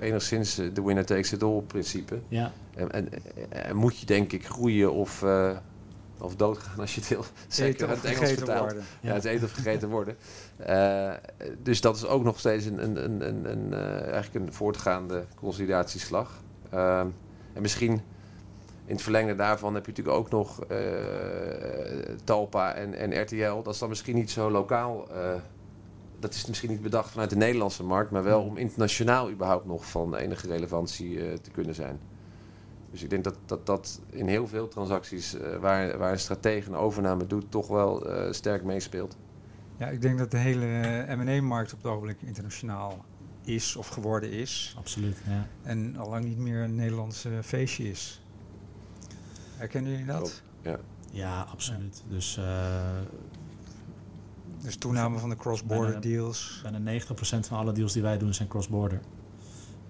enigszins 0.00 0.54
de 0.54 0.82
winner 0.82 1.04
takes 1.04 1.32
it 1.32 1.42
all 1.42 1.60
principe. 1.60 2.20
Ja. 2.28 2.52
En, 2.74 2.90
en, 2.90 3.08
en 3.48 3.76
moet 3.76 3.98
je 3.98 4.06
denk 4.06 4.32
ik 4.32 4.46
groeien 4.46 4.92
of, 4.92 5.22
uh, 5.22 5.56
of 6.18 6.36
doodgaan 6.36 6.78
als 6.78 6.94
je 6.94 7.00
het 7.00 7.08
wil. 7.08 7.24
Zeker 7.48 7.88
het 7.88 8.04
Engels 8.04 8.32
vertaald. 8.32 8.60
Worden. 8.60 8.84
Ja. 9.00 9.08
ja, 9.08 9.14
het 9.14 9.24
eten 9.24 9.44
of 9.44 9.52
gegeten 9.52 9.88
worden. 9.88 10.16
Uh, 10.68 11.12
dus 11.62 11.80
dat 11.80 11.96
is 11.96 12.06
ook 12.06 12.24
nog 12.24 12.38
steeds 12.38 12.64
een, 12.64 12.82
een, 12.82 13.04
een, 13.04 13.28
een, 13.28 13.50
een 13.50 13.66
uh, 13.70 14.12
eigenlijk 14.12 14.46
een 14.46 14.52
voortgaande 14.52 15.24
consolidatieslag. 15.34 16.42
Ehm, 16.70 17.08
en 17.52 17.62
misschien 17.62 18.00
in 18.86 18.94
het 18.94 19.02
verlengde 19.02 19.34
daarvan 19.34 19.74
heb 19.74 19.86
je 19.86 19.90
natuurlijk 19.90 20.16
ook 20.16 20.30
nog 20.30 20.64
uh, 20.70 20.78
Talpa 22.24 22.74
en, 22.74 22.94
en 22.94 23.22
RTL. 23.22 23.62
Dat 23.62 23.74
is 23.74 23.78
dan 23.78 23.88
misschien 23.88 24.14
niet 24.14 24.30
zo 24.30 24.50
lokaal. 24.50 25.08
Uh, 25.10 25.34
dat 26.18 26.34
is 26.34 26.46
misschien 26.46 26.70
niet 26.70 26.82
bedacht 26.82 27.10
vanuit 27.10 27.30
de 27.30 27.36
Nederlandse 27.36 27.84
markt, 27.84 28.10
maar 28.10 28.22
wel 28.22 28.42
om 28.42 28.56
internationaal 28.56 29.30
überhaupt 29.30 29.66
nog 29.66 29.86
van 29.86 30.14
enige 30.14 30.46
relevantie 30.46 31.10
uh, 31.10 31.32
te 31.32 31.50
kunnen 31.50 31.74
zijn. 31.74 31.98
Dus 32.90 33.02
ik 33.02 33.10
denk 33.10 33.24
dat 33.24 33.36
dat, 33.46 33.66
dat 33.66 34.00
in 34.10 34.28
heel 34.28 34.46
veel 34.46 34.68
transacties 34.68 35.36
waar, 35.60 35.98
waar 35.98 36.12
een 36.12 36.18
stratege 36.18 36.68
een 36.68 36.76
overname 36.76 37.26
doet, 37.26 37.50
toch 37.50 37.68
wel 37.68 38.06
sterk 38.30 38.64
meespeelt. 38.64 39.16
Ja, 39.78 39.86
ik 39.86 40.02
denk 40.02 40.18
dat 40.18 40.30
de 40.30 40.36
hele 40.36 40.66
M&A-markt 41.16 41.72
op 41.72 41.78
het 41.82 41.90
ogenblik 41.90 42.22
internationaal 42.22 43.04
is 43.44 43.76
of 43.76 43.88
geworden 43.88 44.30
is. 44.30 44.74
Absoluut, 44.78 45.16
ja. 45.26 45.46
En 45.62 45.96
al 45.96 46.08
lang 46.08 46.24
niet 46.24 46.38
meer 46.38 46.62
een 46.62 46.74
Nederlandse 46.74 47.30
feestje 47.42 47.90
is. 47.90 48.23
Herkennen 49.64 49.90
jullie 49.90 50.06
dat? 50.06 50.42
Ja. 50.62 50.78
ja, 51.10 51.46
absoluut. 51.50 52.02
Dus, 52.08 52.38
uh, 52.38 52.44
dus 54.62 54.76
toename 54.76 55.18
van 55.18 55.28
de 55.28 55.36
cross-border 55.36 56.00
deals. 56.00 56.62
Bijna 56.62 57.00
90% 57.00 57.06
van 57.40 57.58
alle 57.58 57.72
deals 57.72 57.92
die 57.92 58.02
wij 58.02 58.18
doen 58.18 58.34
zijn 58.34 58.48
cross-border. 58.48 59.00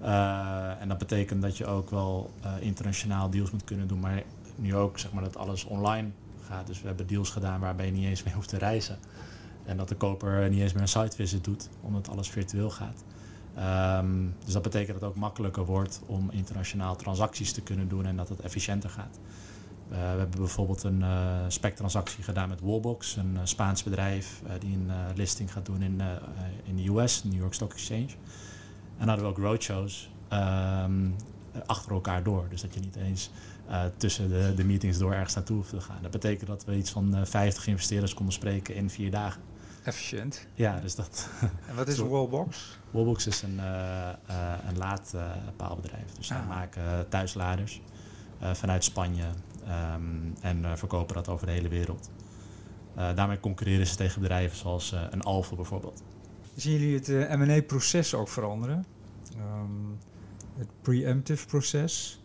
Uh, 0.03 0.81
en 0.81 0.89
dat 0.89 0.99
betekent 0.99 1.43
dat 1.43 1.57
je 1.57 1.67
ook 1.67 1.91
wel 1.91 2.31
uh, 2.45 2.53
internationaal 2.61 3.31
deals 3.31 3.51
moet 3.51 3.65
kunnen 3.65 3.89
doen, 3.89 4.01
maar 4.01 4.23
nu 4.57 4.75
ook 4.75 4.99
zeg 4.99 5.13
maar 5.13 5.23
dat 5.23 5.37
alles 5.37 5.65
online 5.65 6.11
gaat. 6.47 6.67
Dus 6.67 6.81
we 6.81 6.87
hebben 6.87 7.07
deals 7.07 7.31
gedaan 7.31 7.61
waarbij 7.61 7.87
je 7.87 7.93
niet 7.93 8.05
eens 8.05 8.23
meer 8.23 8.35
hoeft 8.35 8.49
te 8.49 8.59
reizen. 8.59 8.99
En 9.65 9.77
dat 9.77 9.89
de 9.89 9.95
koper 9.95 10.51
niet 10.51 10.61
eens 10.61 10.73
meer 10.73 10.83
een 10.83 10.89
site 10.89 11.17
visit 11.17 11.45
doet, 11.45 11.69
omdat 11.81 12.09
alles 12.09 12.31
virtueel 12.31 12.71
gaat. 12.71 13.05
Um, 13.59 14.35
dus 14.45 14.53
dat 14.53 14.63
betekent 14.63 14.93
dat 14.93 15.01
het 15.01 15.11
ook 15.11 15.17
makkelijker 15.17 15.65
wordt 15.65 16.01
om 16.07 16.31
internationaal 16.31 16.97
transacties 16.97 17.53
te 17.53 17.63
kunnen 17.63 17.89
doen 17.89 18.07
en 18.07 18.17
dat 18.17 18.29
het 18.29 18.41
efficiënter 18.41 18.91
gaat. 18.91 19.19
Uh, 19.91 19.97
we 19.97 20.19
hebben 20.19 20.39
bijvoorbeeld 20.39 20.83
een 20.83 21.01
uh, 21.01 21.39
spec-transactie 21.49 22.25
gedaan 22.25 22.49
met 22.49 22.61
Wallbox, 22.61 23.17
een 23.17 23.35
uh, 23.35 23.41
Spaans 23.43 23.83
bedrijf 23.83 24.43
die 24.59 24.75
een 24.75 24.91
listing 25.15 25.53
gaat 25.53 25.67
doen 25.67 25.83
in, 25.83 26.01
in 26.65 26.77
de 26.77 27.01
US, 27.01 27.25
New 27.25 27.41
York 27.41 27.55
Stock 27.55 27.73
Exchange. 27.73 28.09
En 28.99 29.09
hadden 29.09 29.25
we 29.25 29.31
ook 29.31 29.39
roadshows 29.39 30.11
um, 30.33 31.17
achter 31.67 31.93
elkaar 31.93 32.23
door. 32.23 32.47
Dus 32.49 32.61
dat 32.61 32.75
je 32.75 32.81
niet 32.81 32.97
eens 32.97 33.31
tussen 33.97 34.29
de, 34.29 34.53
de, 34.57 34.65
meetings 34.65 34.99
door 34.99 35.13
ergens 35.13 35.35
naartoe 35.35 35.57
hoeft 35.57 35.71
te 35.71 35.81
gaan. 35.81 35.99
Dat 36.03 36.11
betekent 36.11 36.49
dat 36.49 36.65
we 36.65 36.77
iets 36.77 36.91
van 36.91 37.27
50 37.27 37.67
investeerders 37.67 38.15
konden 38.15 38.35
spreken 38.35 38.75
in 38.75 38.91
vier 38.91 39.11
dagen. 39.11 39.41
Efficiënt. 39.83 40.47
Ja, 40.55 40.81
dus 40.81 40.95
dat. 40.95 41.29
En 41.69 41.75
wat 41.75 41.89
is 41.89 41.99
Wallbox? 41.99 42.79
Wallbox 42.91 43.27
is 43.27 43.43
een, 43.43 43.59
een 44.69 44.77
laadpaalbedrijf. 44.77 46.13
Dus 46.17 46.31
ah. 46.31 46.37
zij 46.37 46.47
maken 46.47 47.09
thuisladers 47.09 47.81
vanuit 48.53 48.85
Spanje, 48.85 49.25
Um, 49.69 50.35
en 50.41 50.59
uh, 50.63 50.77
verkopen 50.77 51.15
dat 51.15 51.29
over 51.29 51.47
de 51.47 51.53
hele 51.53 51.69
wereld. 51.69 52.11
Uh, 52.97 53.15
daarmee 53.17 53.41
concurreren 53.41 53.87
ze 53.87 53.97
tegen 53.97 54.21
bedrijven 54.21 54.57
zoals 54.57 54.93
uh, 54.93 55.03
een 55.11 55.23
Alfa 55.23 55.57
bijvoorbeeld. 55.57 56.03
Zien 56.55 56.73
jullie 56.73 56.95
het 56.95 57.39
M&A-proces 57.39 58.15
ook 58.15 58.29
veranderen? 58.29 58.85
Um, 59.37 59.99
het 60.57 60.69
preemptive 60.81 61.47
proces. 61.47 62.23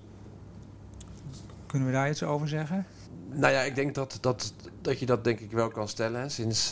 Kunnen 1.66 1.88
we 1.88 1.94
daar 1.94 2.10
iets 2.10 2.24
over 2.24 2.48
zeggen? 2.48 2.86
Nou 3.30 3.54
ja, 3.54 3.62
ik 3.62 3.76
denk 3.76 3.96
dat, 3.96 4.18
dat, 4.22 4.54
dat 4.82 5.00
je 5.00 5.06
dat 5.06 5.24
denk 5.24 5.40
ik 5.40 5.52
wel 5.52 5.68
kan 5.68 5.88
stellen. 5.88 6.32
Sinds, 6.32 6.68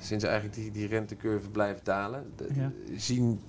sinds 0.00 0.24
eigenlijk 0.24 0.54
die, 0.54 0.70
die 0.70 0.86
rentecurve 0.86 1.50
blijft 1.50 1.84
dalen. 1.84 2.32
De, 2.36 2.48
ja. 2.54 2.72
Zien 2.96 3.40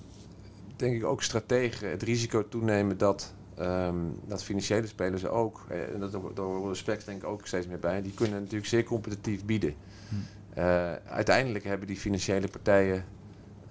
denk 0.76 0.96
ik 0.96 1.04
ook 1.04 1.22
strategen 1.22 1.90
het 1.90 2.02
risico 2.02 2.48
toenemen 2.48 2.98
dat 2.98 3.34
Um, 3.60 4.20
dat 4.26 4.44
financiële 4.44 4.86
spelers 4.86 5.26
ook, 5.26 5.66
en 5.92 6.00
dat, 6.00 6.12
daar 6.12 6.44
horen 6.44 6.76
specs 6.76 7.04
denk 7.04 7.22
ik 7.22 7.28
ook 7.28 7.46
steeds 7.46 7.66
meer 7.66 7.78
bij, 7.78 8.02
die 8.02 8.12
kunnen 8.12 8.40
natuurlijk 8.40 8.66
zeer 8.66 8.84
competitief 8.84 9.44
bieden. 9.44 9.74
Hm. 10.08 10.14
Uh, 10.58 10.92
uiteindelijk 10.94 11.64
hebben 11.64 11.86
die 11.86 11.96
financiële 11.96 12.48
partijen 12.48 13.04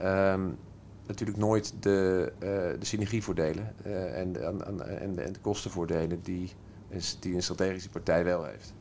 um, 0.02 0.58
natuurlijk 1.08 1.38
nooit 1.38 1.74
de, 1.80 2.32
uh, 2.36 2.50
de 2.80 2.86
synergievoordelen 2.86 3.76
uh, 3.86 4.20
en, 4.20 4.34
de, 4.34 4.40
en, 4.40 4.78
de, 5.16 5.22
en 5.22 5.34
de 5.34 5.40
kostenvoordelen 5.42 6.22
die, 6.22 6.52
die 7.20 7.36
een 7.36 7.44
strategische 7.44 7.90
partij 7.90 8.24
wel 8.24 8.46
heeft. 8.46 8.74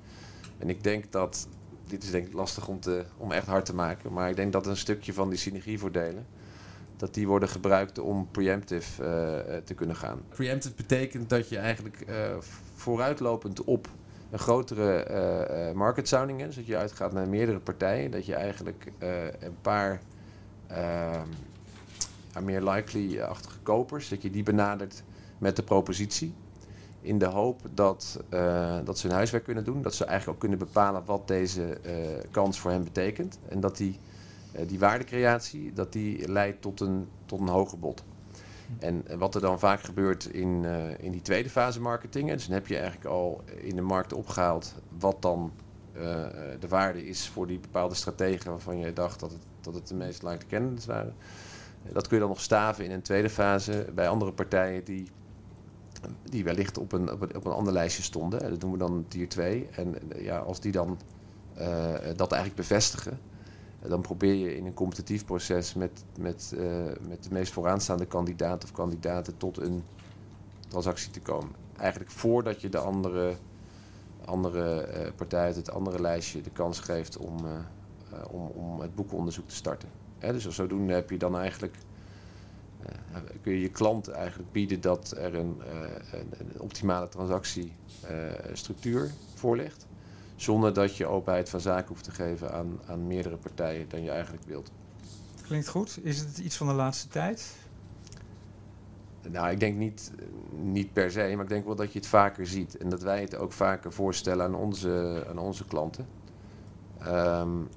En 0.58 0.68
ik 0.68 0.82
denk 0.82 1.12
dat, 1.12 1.48
dit 1.86 2.02
is 2.02 2.10
denk 2.10 2.26
ik 2.26 2.32
lastig 2.32 2.68
om, 2.68 2.80
te, 2.80 3.04
om 3.16 3.32
echt 3.32 3.46
hard 3.46 3.64
te 3.64 3.74
maken, 3.74 4.12
maar 4.12 4.30
ik 4.30 4.36
denk 4.36 4.52
dat 4.52 4.66
een 4.66 4.76
stukje 4.76 5.12
van 5.12 5.28
die 5.28 5.38
synergievoordelen 5.38 6.26
dat 7.02 7.14
die 7.14 7.26
worden 7.26 7.48
gebruikt 7.48 7.98
om 7.98 8.28
preemptive 8.30 9.02
uh, 9.02 9.56
te 9.56 9.74
kunnen 9.74 9.96
gaan. 9.96 10.20
Preemptive 10.28 10.74
betekent 10.74 11.28
dat 11.30 11.48
je 11.48 11.58
eigenlijk 11.58 12.04
uh, 12.08 12.14
vooruitlopend 12.74 13.64
op 13.64 13.88
een 14.30 14.38
grotere 14.38 15.06
uh, 15.10 15.74
market 15.76 16.08
sounding, 16.08 16.42
dus 16.42 16.54
dat 16.54 16.66
je 16.66 16.76
uitgaat 16.76 17.12
naar 17.12 17.28
meerdere 17.28 17.58
partijen, 17.58 18.10
dat 18.10 18.26
je 18.26 18.34
eigenlijk 18.34 18.92
een 19.38 19.56
paar 19.60 20.00
ehm, 20.66 21.26
meer 22.42 22.62
likely-achtige 22.62 23.58
kopers, 23.62 24.08
dat 24.08 24.22
je 24.22 24.30
die 24.30 24.42
benadert 24.42 25.02
met 25.38 25.56
de 25.56 25.62
propositie. 25.62 26.34
In 27.00 27.18
de 27.18 27.26
hoop 27.26 27.60
dat, 27.74 28.20
dat 28.84 28.98
ze 28.98 29.06
hun 29.06 29.16
huiswerk 29.16 29.44
kunnen 29.44 29.64
doen, 29.64 29.82
dat 29.82 29.94
ze 29.94 30.04
eigenlijk 30.04 30.34
ook 30.34 30.48
kunnen 30.48 30.66
bepalen 30.66 31.04
wat 31.04 31.28
deze 31.28 31.78
kans 32.30 32.60
voor 32.60 32.70
hen 32.70 32.84
betekent. 32.84 33.38
En 33.48 33.60
dat 33.60 33.76
die 33.76 33.98
die 34.66 34.78
waardecreatie, 34.78 35.72
dat 35.72 35.92
die 35.92 36.28
leidt 36.28 36.62
tot 36.62 36.80
een, 36.80 37.08
tot 37.26 37.40
een 37.40 37.48
hoger 37.48 37.78
bod. 37.78 38.04
En 38.78 39.04
wat 39.18 39.34
er 39.34 39.40
dan 39.40 39.58
vaak 39.58 39.80
gebeurt 39.80 40.24
in, 40.24 40.62
uh, 40.62 40.98
in 40.98 41.12
die 41.12 41.22
tweede 41.22 41.50
fase 41.50 41.80
marketing, 41.80 42.30
dus 42.30 42.46
dan 42.46 42.54
heb 42.54 42.66
je 42.66 42.76
eigenlijk 42.76 43.06
al 43.06 43.42
in 43.56 43.76
de 43.76 43.82
markt 43.82 44.12
opgehaald 44.12 44.74
wat 44.98 45.22
dan 45.22 45.52
uh, 45.96 46.02
de 46.60 46.68
waarde 46.68 47.06
is 47.06 47.28
voor 47.28 47.46
die 47.46 47.58
bepaalde 47.58 47.94
strategen 47.94 48.50
waarvan 48.50 48.78
je 48.78 48.92
dacht 48.92 49.20
dat 49.20 49.30
het, 49.30 49.40
dat 49.60 49.74
het 49.74 49.88
de 49.88 49.94
meest 49.94 50.22
likely 50.22 50.46
candidates 50.48 50.86
waren. 50.86 51.14
dat 51.92 52.06
kun 52.06 52.16
je 52.16 52.22
dan 52.22 52.32
nog 52.32 52.40
staven 52.40 52.84
in 52.84 52.90
een 52.90 53.02
tweede 53.02 53.30
fase 53.30 53.86
bij 53.94 54.08
andere 54.08 54.32
partijen 54.32 54.84
die, 54.84 55.06
die 56.22 56.44
wellicht 56.44 56.78
op 56.78 56.92
een, 56.92 57.12
op 57.12 57.20
een, 57.20 57.36
op 57.36 57.44
een 57.44 57.52
ander 57.52 57.72
lijstje 57.72 58.02
stonden. 58.02 58.50
Dat 58.50 58.60
doen 58.60 58.72
we 58.72 58.78
dan 58.78 59.04
tier 59.08 59.28
2. 59.28 59.68
En 59.72 59.94
ja, 60.16 60.38
als 60.38 60.60
die 60.60 60.72
dan 60.72 60.98
dat 62.16 62.32
eigenlijk 62.32 62.54
bevestigen, 62.54 63.18
dan 63.88 64.00
probeer 64.00 64.34
je 64.34 64.56
in 64.56 64.66
een 64.66 64.74
competitief 64.74 65.24
proces 65.24 65.74
met, 65.74 66.04
met, 66.18 66.52
uh, 66.56 66.84
met 67.08 67.24
de 67.24 67.30
meest 67.30 67.52
vooraanstaande 67.52 68.06
kandidaat 68.06 68.64
of 68.64 68.72
kandidaten 68.72 69.36
tot 69.36 69.56
een 69.56 69.82
transactie 70.68 71.10
te 71.10 71.20
komen. 71.20 71.50
Eigenlijk 71.76 72.10
voordat 72.10 72.60
je 72.60 72.68
de 72.68 72.78
andere, 72.78 73.34
andere 74.24 74.88
uh, 74.88 75.08
partij 75.16 75.44
uit 75.44 75.56
het 75.56 75.70
andere 75.70 76.00
lijstje 76.00 76.40
de 76.40 76.50
kans 76.50 76.80
geeft 76.80 77.16
om, 77.16 77.36
uh, 77.44 77.50
om, 78.30 78.46
om 78.46 78.80
het 78.80 78.94
boekenonderzoek 78.94 79.48
te 79.48 79.54
starten. 79.54 79.88
Hè, 80.18 80.32
dus 80.32 80.48
zodoende 80.48 80.92
heb 80.92 81.10
je 81.10 81.18
dan 81.18 81.38
eigenlijk, 81.38 81.76
kun 83.40 83.52
je 83.52 83.60
je 83.60 83.70
klant 83.70 84.08
eigenlijk 84.08 84.52
bieden 84.52 84.80
dat 84.80 85.14
er 85.16 85.34
een, 85.34 85.60
een, 86.12 86.32
een 86.38 86.60
optimale 86.60 87.08
transactiestructuur 87.08 89.10
voor 89.34 89.56
ligt. 89.56 89.86
Zonder 90.36 90.72
dat 90.72 90.96
je 90.96 91.06
openheid 91.06 91.48
van 91.48 91.60
zaken 91.60 91.88
hoeft 91.88 92.04
te 92.04 92.10
geven 92.10 92.52
aan, 92.52 92.80
aan 92.86 93.06
meerdere 93.06 93.36
partijen 93.36 93.88
dan 93.88 94.02
je 94.02 94.10
eigenlijk 94.10 94.44
wilt. 94.46 94.70
Klinkt 95.46 95.68
goed. 95.68 95.98
Is 96.02 96.18
het 96.18 96.38
iets 96.38 96.56
van 96.56 96.66
de 96.66 96.72
laatste 96.72 97.08
tijd? 97.08 97.56
Nou, 99.30 99.50
ik 99.50 99.60
denk 99.60 99.76
niet, 99.76 100.12
niet 100.50 100.92
per 100.92 101.10
se, 101.10 101.32
maar 101.34 101.44
ik 101.44 101.48
denk 101.48 101.64
wel 101.64 101.74
dat 101.74 101.92
je 101.92 101.98
het 101.98 102.08
vaker 102.08 102.46
ziet. 102.46 102.76
En 102.76 102.88
dat 102.88 103.02
wij 103.02 103.20
het 103.20 103.36
ook 103.36 103.52
vaker 103.52 103.92
voorstellen 103.92 104.44
aan 104.44 104.54
onze, 104.54 105.24
aan 105.28 105.38
onze 105.38 105.64
klanten. 105.64 106.06
Um, 107.06 107.68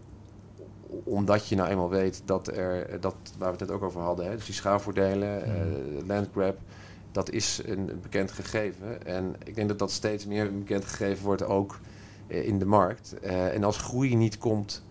omdat 1.03 1.47
je 1.47 1.55
nou 1.55 1.69
eenmaal 1.69 1.89
weet 1.89 2.21
dat 2.25 2.47
er, 2.47 2.99
dat, 2.99 3.15
waar 3.37 3.51
we 3.51 3.57
het 3.57 3.67
net 3.67 3.77
ook 3.77 3.83
over 3.83 4.01
hadden, 4.01 4.25
hè, 4.25 4.35
dus 4.35 4.45
die 4.45 4.53
schaalvoordelen, 4.53 5.43
mm. 5.45 5.97
uh, 5.97 6.07
landgrab, 6.07 6.57
dat 7.11 7.29
is 7.29 7.61
een 7.65 7.99
bekend 8.01 8.31
gegeven. 8.31 9.05
En 9.05 9.35
ik 9.43 9.55
denk 9.55 9.67
dat 9.67 9.79
dat 9.79 9.91
steeds 9.91 10.25
meer 10.25 10.45
een 10.45 10.59
bekend 10.59 10.85
gegeven 10.85 11.25
wordt 11.25 11.43
ook 11.43 11.79
in 12.27 12.59
de 12.59 12.65
markt. 12.65 13.19
en 13.19 13.63
als 13.63 13.77
groei 13.77 14.15
niet 14.15 14.37
komt 14.37 14.83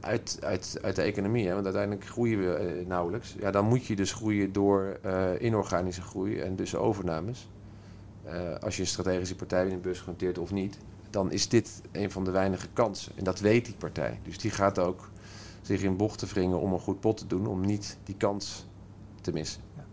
uit, 0.00 0.38
uit, 0.42 0.78
uit 0.82 0.96
de 0.96 1.02
economie, 1.02 1.46
hè, 1.46 1.52
want 1.52 1.64
uiteindelijk 1.64 2.06
groeien 2.06 2.38
we 2.38 2.84
nauwelijks. 2.86 3.34
Ja, 3.38 3.50
dan 3.50 3.64
moet 3.64 3.86
je 3.86 3.96
dus 3.96 4.12
groeien 4.12 4.52
door 4.52 5.00
inorganische 5.40 6.02
groei 6.02 6.38
en 6.38 6.56
dus 6.56 6.74
overnames. 6.74 7.48
als 8.60 8.76
je 8.76 8.82
een 8.82 8.88
strategische 8.88 9.36
partij 9.36 9.64
in 9.64 9.70
de 9.70 9.76
bus 9.76 10.00
genoteerd 10.00 10.38
of 10.38 10.50
niet 10.50 10.78
dan 11.14 11.32
is 11.32 11.48
dit 11.48 11.82
een 11.92 12.10
van 12.10 12.24
de 12.24 12.30
weinige 12.30 12.68
kansen. 12.72 13.12
En 13.16 13.24
dat 13.24 13.40
weet 13.40 13.64
die 13.64 13.74
partij. 13.74 14.20
Dus 14.22 14.38
die 14.38 14.50
gaat 14.50 14.78
ook 14.78 15.10
zich 15.62 15.82
in 15.82 15.96
bochten 15.96 16.28
wringen 16.28 16.60
om 16.60 16.72
een 16.72 16.80
goed 16.80 17.00
pot 17.00 17.16
te 17.16 17.26
doen, 17.26 17.46
om 17.46 17.60
niet 17.60 17.96
die 18.04 18.16
kans 18.16 18.66
te 19.20 19.32
missen. 19.32 19.62
Ja. 19.76 19.84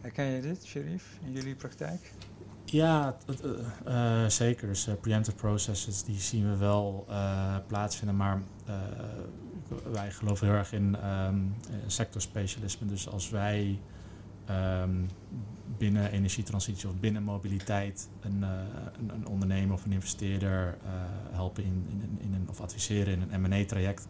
Herken 0.00 0.24
je 0.24 0.40
dit, 0.40 0.64
Sherif, 0.64 1.18
in 1.24 1.32
jullie 1.32 1.54
praktijk? 1.54 2.12
Ja, 2.70 3.16
uh, 3.44 3.50
uh, 3.86 4.28
zeker. 4.28 4.68
Dus 4.68 4.88
uh, 4.88 4.94
preemptive 5.00 5.36
processes 5.36 6.02
die 6.02 6.20
zien 6.20 6.50
we 6.50 6.56
wel 6.56 7.06
plaatsvinden, 7.66 8.16
maar 8.16 8.42
wij 9.92 10.10
geloven 10.10 10.46
heel 10.46 10.56
erg 10.56 10.72
in 10.72 10.96
um, 11.08 11.54
sectorspecialisme. 11.86 12.86
Dus 12.86 13.08
als 13.08 13.30
wij 13.30 13.80
um, 14.50 15.08
binnen 15.78 16.10
energietransitie 16.10 16.88
of 16.88 16.94
binnen 16.94 17.22
mobiliteit 17.22 18.08
een, 18.20 18.38
uh, 18.40 18.48
een, 18.98 19.10
een, 19.14 19.26
ondernemer 19.26 19.74
of 19.74 19.84
een 19.84 19.92
investeerder 19.92 20.78
helpen 21.30 21.64
in, 21.64 21.86
in, 21.88 22.18
in, 22.20 22.34
een, 22.34 22.48
of 22.48 22.60
adviseren 22.60 23.12
in 23.12 23.32
een 23.32 23.40
M&A-traject. 23.40 24.08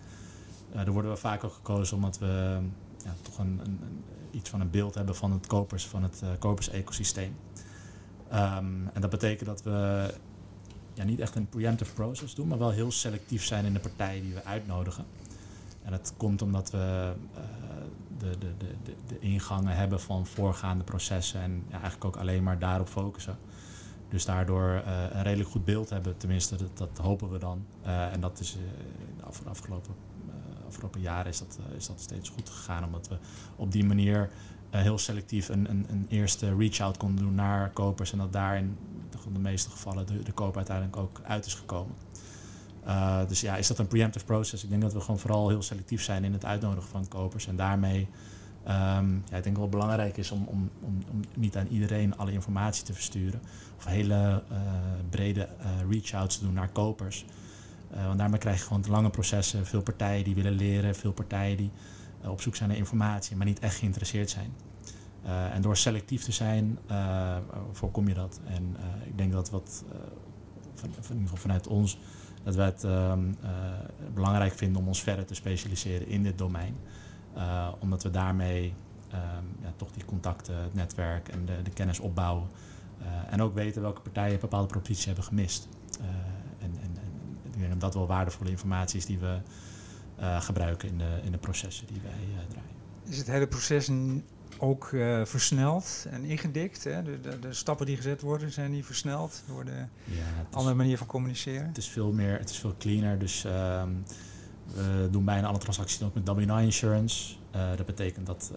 Uh, 0.71 0.77
daar 0.77 0.91
worden 0.91 1.11
we 1.11 1.17
vaak 1.17 1.45
ook 1.45 1.53
gekozen 1.53 1.97
omdat 1.97 2.19
we 2.19 2.59
ja, 3.05 3.15
toch 3.23 3.39
een, 3.39 3.61
een, 3.65 4.05
iets 4.31 4.51
van 4.51 4.61
een 4.61 4.71
beeld 4.71 4.95
hebben 4.95 5.15
van 5.17 5.33
het 5.33 5.47
kopers, 5.47 5.87
van 5.87 6.03
het 6.03 6.23
kopers-ecosysteem. 6.39 7.35
Um, 8.33 8.91
en 8.93 9.01
dat 9.01 9.11
betekent 9.11 9.49
dat 9.49 9.63
we 9.63 10.11
ja, 10.95 11.05
niet 11.05 11.21
echt 11.21 11.35
een 11.35 11.49
preemptive 11.49 11.93
process 11.93 12.35
doen, 12.35 12.49
maar 12.49 12.59
wel 12.59 12.71
heel 12.71 12.91
selectief 12.91 13.45
zijn 13.45 13.65
in 13.65 13.73
de 13.73 13.79
partijen 13.79 14.23
die 14.23 14.35
we 14.35 14.45
uitnodigen. 14.45 15.05
En 15.83 15.91
dat 15.91 16.15
komt 16.17 16.43
omdat 16.43 16.71
we 16.71 17.13
de, 18.19 18.39
de, 18.39 18.55
de, 18.59 18.95
de 19.07 19.19
ingangen 19.19 19.77
hebben 19.77 20.01
van 20.01 20.27
voorgaande 20.27 20.85
processen 20.85 21.41
en 21.41 21.65
eigenlijk 21.71 22.05
ook 22.05 22.17
alleen 22.17 22.43
maar 22.43 22.59
daarop 22.59 22.89
focussen. 22.89 23.39
Dus 24.09 24.25
daardoor 24.25 24.83
uh, 24.87 25.03
een 25.13 25.23
redelijk 25.23 25.51
goed 25.51 25.65
beeld 25.65 25.91
hebben, 25.91 26.17
tenminste, 26.17 26.57
dat, 26.57 26.79
dat 26.79 26.99
hopen 26.99 27.31
we 27.31 27.39
dan. 27.39 27.65
Uh, 27.87 28.13
en 28.13 28.21
dat 28.21 28.41
is 28.41 28.57
uh, 28.57 28.63
de 29.17 29.49
afgelopen, 29.49 29.95
afgelopen 30.67 31.01
jaren 31.01 31.27
is 31.27 31.39
dat, 31.39 31.59
is 31.77 31.87
dat 31.87 32.01
steeds 32.01 32.29
goed 32.29 32.49
gegaan, 32.49 32.85
omdat 32.85 33.09
we 33.09 33.17
op 33.57 33.73
die 33.73 33.85
manier 33.85 34.31
heel 34.71 34.99
selectief 34.99 35.49
een, 35.49 35.71
een, 35.71 35.87
een 35.89 36.07
eerste 36.09 36.57
reach-out 36.57 36.97
konden 36.97 37.25
doen 37.25 37.35
naar 37.35 37.71
kopers 37.71 38.13
en 38.13 38.19
dat 38.19 38.33
daar 38.33 38.57
in 38.57 38.77
de, 39.33 39.39
meeste 39.39 39.71
gevallen 39.71 40.07
de, 40.07 40.23
de 40.23 40.33
koop 40.33 40.57
uiteindelijk 40.57 40.97
ook 40.97 41.21
uit 41.25 41.47
is 41.47 41.55
gekomen. 41.55 41.95
Uh, 42.87 43.21
dus 43.29 43.41
ja, 43.41 43.57
is 43.57 43.67
dat 43.67 43.79
een 43.79 43.87
preemptive 43.87 44.25
process? 44.25 44.65
Ik 44.65 44.71
denk 44.71 44.83
dat 44.83 44.93
we 44.93 45.01
gewoon 45.01 45.19
vooral 45.19 45.49
heel 45.49 45.63
selectief 45.63 46.03
zijn 46.03 46.25
in 46.25 46.33
het 46.33 46.45
uitnodigen 46.45 46.91
van 46.91 47.09
kopers. 47.09 47.47
En 47.47 47.57
daarmee, 47.57 48.09
um, 48.69 49.23
ja, 49.31 49.37
ik 49.37 49.43
denk 49.43 49.57
wel 49.57 49.69
belangrijk 49.69 50.17
is 50.17 50.31
om, 50.31 50.45
om, 50.47 50.71
om, 50.81 50.99
om, 51.11 51.21
niet 51.35 51.57
aan 51.57 51.67
iedereen 51.67 52.17
alle 52.17 52.33
informatie 52.33 52.85
te 52.85 52.93
versturen. 52.93 53.41
Of 53.77 53.85
hele 53.85 54.43
uh, 54.53 54.59
brede 55.11 55.49
uh, 55.61 55.67
reach-outs 55.91 56.39
te 56.39 56.45
doen 56.45 56.55
naar 56.55 56.69
kopers. 56.69 57.25
want 58.07 58.19
daarmee 58.19 58.39
krijg 58.39 58.59
je 58.59 58.65
gewoon 58.65 58.85
lange 58.89 59.11
processen. 59.11 59.67
Veel 59.67 59.83
partijen 59.83 60.25
die 60.25 60.35
willen 60.35 60.53
leren, 60.53 60.95
veel 60.95 61.13
partijen 61.13 61.57
die 61.57 61.71
op 62.27 62.41
zoek 62.41 62.57
zijn 62.57 62.69
naar 62.69 62.79
informatie, 62.79 63.37
maar 63.37 63.47
niet 63.47 63.59
echt 63.59 63.77
geïnteresseerd 63.77 64.31
zijn. 64.31 64.53
en 65.53 65.63
door 65.63 65.77
selectief 65.77 66.25
te 66.25 66.33
zijn, 66.33 66.79
voorkom 67.73 68.09
je 68.09 68.15
dat. 68.15 68.41
En 68.47 68.77
ik 69.05 69.19
denk 69.19 69.33
dat 69.33 69.51
wat 69.51 69.85
van, 70.75 70.89
in 70.89 70.97
ieder 71.09 71.21
geval 71.23 71.37
vanuit 71.37 71.67
ons 71.67 71.99
dat 72.45 72.55
wij 72.55 72.67
het 72.67 72.85
ehm, 72.85 73.33
eh, 73.43 73.51
belangrijk 74.15 74.53
vinden 74.53 74.81
om 74.81 74.89
ons 74.89 75.03
verder 75.03 75.25
te 75.25 75.35
specialiseren 75.35 76.07
in 76.07 76.23
dit 76.23 76.39
domein. 76.39 76.77
Eh, 77.35 77.69
omdat 77.79 78.03
we 78.03 78.11
daarmee 78.11 78.75
ehm, 79.11 79.45
ja, 79.63 79.73
toch 79.77 79.91
die 79.91 80.05
contacten, 80.05 80.63
het 80.63 80.75
netwerk 80.75 81.29
en 81.29 81.45
de, 81.45 81.63
de 81.63 81.71
kennis 81.71 81.99
opbouwen. 81.99 82.49
Eh, 82.99 83.33
en 83.33 83.43
ook 83.43 83.55
weten 83.55 83.83
welke 83.83 84.01
partijen 84.01 84.41
bepaalde 84.41 84.67
proposities 84.67 85.05
hebben 85.05 85.25
gemist. 85.25 85.69
en, 86.59 86.71
en, 86.81 86.81
en 86.83 87.51
ik 87.53 87.59
denk 87.59 87.71
dat 87.71 87.81
dat 87.81 87.95
wel 87.95 88.07
waardevolle 88.07 88.51
informatie 88.51 88.99
is 88.99 89.07
die 89.07 89.19
we 89.19 89.39
gebruiken 90.21 90.89
in 90.89 90.99
de, 90.99 91.21
in 91.23 91.33
de 91.33 91.39
processen 91.39 91.87
die 91.87 92.01
wij 92.03 92.47
draaien. 92.49 92.69
Is 93.09 93.19
het 93.19 93.27
hele 93.27 93.47
proces 93.47 93.89
ook 94.59 94.91
uh, 94.91 95.25
versneld 95.25 96.07
en 96.11 96.25
ingedikt. 96.25 96.85
Hè? 96.85 97.03
De, 97.03 97.21
de, 97.21 97.39
de, 97.39 97.53
stappen 97.53 97.87
die 97.87 97.97
gezet 97.97 98.21
worden, 98.21 98.53
zijn 98.53 98.71
die 98.71 98.85
versneld 98.85 99.43
door 99.47 99.65
de 99.65 99.85
ja, 100.05 100.47
andere 100.51 100.75
manier 100.75 100.99
van 100.99 101.07
communiceren? 101.07 101.67
Het 101.67 101.77
is 101.77 101.89
veel 101.89 102.13
meer, 102.13 102.39
het 102.39 102.51
is 102.51 102.59
veel 102.59 102.75
cleaner. 102.79 103.19
Dus 103.19 103.45
uh, 103.45 103.83
we 104.75 105.09
doen 105.11 105.25
bijna 105.25 105.49
alle 105.49 105.59
transacties 105.59 106.03
ook 106.03 106.15
met 106.15 106.31
W9 106.37 106.63
Insurance. 106.63 107.35
Uh, 107.57 107.69
dat 107.77 107.87
betekent 107.87 108.27
dat, 108.27 108.53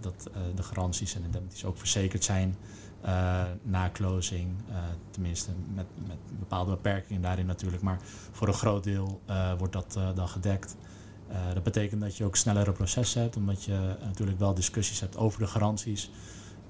dat 0.00 0.30
de 0.54 0.62
garanties 0.62 1.14
en 1.14 1.22
indemnities 1.24 1.64
ook 1.64 1.78
verzekerd 1.78 2.24
zijn 2.24 2.56
na 3.62 3.90
closing. 3.92 4.54
tenminste, 5.10 5.50
met, 5.74 5.86
met 6.06 6.16
bepaalde 6.38 6.70
beperkingen 6.70 7.22
daarin 7.22 7.46
natuurlijk. 7.46 7.82
Maar 7.82 7.98
voor 8.30 8.48
een 8.48 8.54
groot 8.54 8.84
deel 8.84 9.20
wordt 9.58 9.72
dat 9.72 9.98
dan 10.14 10.28
gedekt. 10.28 10.76
Dat 11.54 11.62
betekent 11.62 12.00
dat 12.00 12.16
je 12.16 12.24
ook 12.24 12.36
snellere 12.36 12.72
processen 12.72 13.22
hebt, 13.22 13.36
omdat 13.36 13.64
je 13.64 13.96
natuurlijk 14.02 14.38
wel 14.38 14.54
discussies 14.54 15.00
hebt 15.00 15.16
over 15.16 15.38
de 15.38 15.46
garanties. 15.46 16.10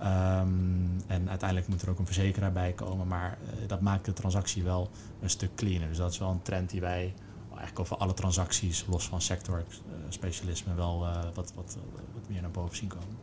Um, 0.02 1.00
en 1.06 1.28
uiteindelijk 1.28 1.68
moet 1.68 1.82
er 1.82 1.90
ook 1.90 1.98
een 1.98 2.06
verzekeraar 2.06 2.52
bij 2.52 2.72
komen, 2.72 3.06
maar 3.06 3.38
dat 3.66 3.80
maakt 3.80 4.04
de 4.04 4.12
transactie 4.12 4.62
wel 4.62 4.90
een 5.20 5.30
stuk 5.30 5.54
cleaner. 5.54 5.88
Dus 5.88 5.96
dat 5.96 6.12
is 6.12 6.18
wel 6.18 6.30
een 6.30 6.42
trend 6.42 6.70
die 6.70 6.80
wij 6.80 7.14
eigenlijk 7.48 7.78
over 7.78 7.96
alle 7.96 8.14
transacties, 8.14 8.86
los 8.88 9.08
van 9.08 9.20
sector-specialisme, 9.20 10.74
wel 10.74 11.06
wat, 11.34 11.52
wat, 11.54 11.76
wat 12.14 12.28
meer 12.28 12.40
naar 12.40 12.50
boven 12.50 12.76
zien 12.76 12.88
komen. 12.88 13.16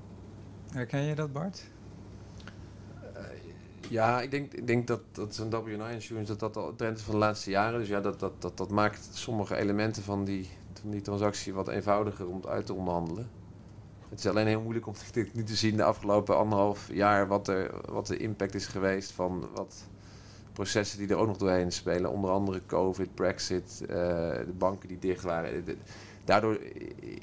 Herken 0.72 1.02
je 1.02 1.16
dat, 1.16 1.34
Bart? 1.34 1.70
Ja, 3.92 4.22
ik 4.22 4.32
denk, 4.32 4.54
ik 4.54 4.68
denk 4.68 4.88
dat, 4.88 5.02
dat 5.12 5.36
zo'n 5.36 5.50
W9 5.50 5.94
insurance 5.94 6.36
dat 6.36 6.40
dat 6.40 6.58
al 6.58 6.76
trend 6.76 6.98
is 6.98 7.04
van 7.04 7.14
de 7.14 7.20
laatste 7.20 7.50
jaren. 7.50 7.80
Dus 7.80 7.88
ja, 7.88 8.02
dat, 8.02 8.20
dat, 8.20 8.42
dat, 8.42 8.58
dat 8.58 8.70
maakt 8.70 9.10
sommige 9.14 9.56
elementen 9.56 10.04
van 10.04 10.24
die, 10.24 10.50
van 10.82 10.90
die 10.90 11.02
transactie 11.02 11.54
wat 11.54 11.68
eenvoudiger 11.68 12.28
om 12.28 12.36
het 12.36 12.48
uit 12.48 12.66
te 12.66 12.74
onderhandelen. 12.74 13.30
Het 14.10 14.20
is 14.20 14.28
alleen 14.28 14.48
heel 14.48 14.62
moeilijk 14.62 14.88
om 14.88 14.94
dit 15.12 15.34
nu 15.34 15.44
te 15.44 15.56
zien 15.56 15.78
de 15.78 15.84
afgelopen 15.84 16.38
anderhalf 16.38 16.90
jaar 16.94 17.28
wat, 17.28 17.48
er, 17.48 17.72
wat 17.92 18.08
de 18.08 18.18
impact 18.18 18.56
is 18.56 18.66
geweest 18.66 19.12
van 19.12 19.50
wat 19.56 19.88
processen 20.54 21.00
die 21.00 21.08
er 21.08 21.18
ook 21.18 21.28
nog 21.28 21.38
doorheen 21.38 21.72
spelen. 21.72 22.12
Onder 22.12 22.30
andere 22.30 22.62
COVID, 22.66 23.16
Brexit, 23.16 23.80
uh, 23.82 23.88
de 23.90 24.54
banken 24.58 24.88
die 24.88 25.00
dicht 25.00 25.24
waren. 25.24 25.66
Daardoor, 26.24 26.60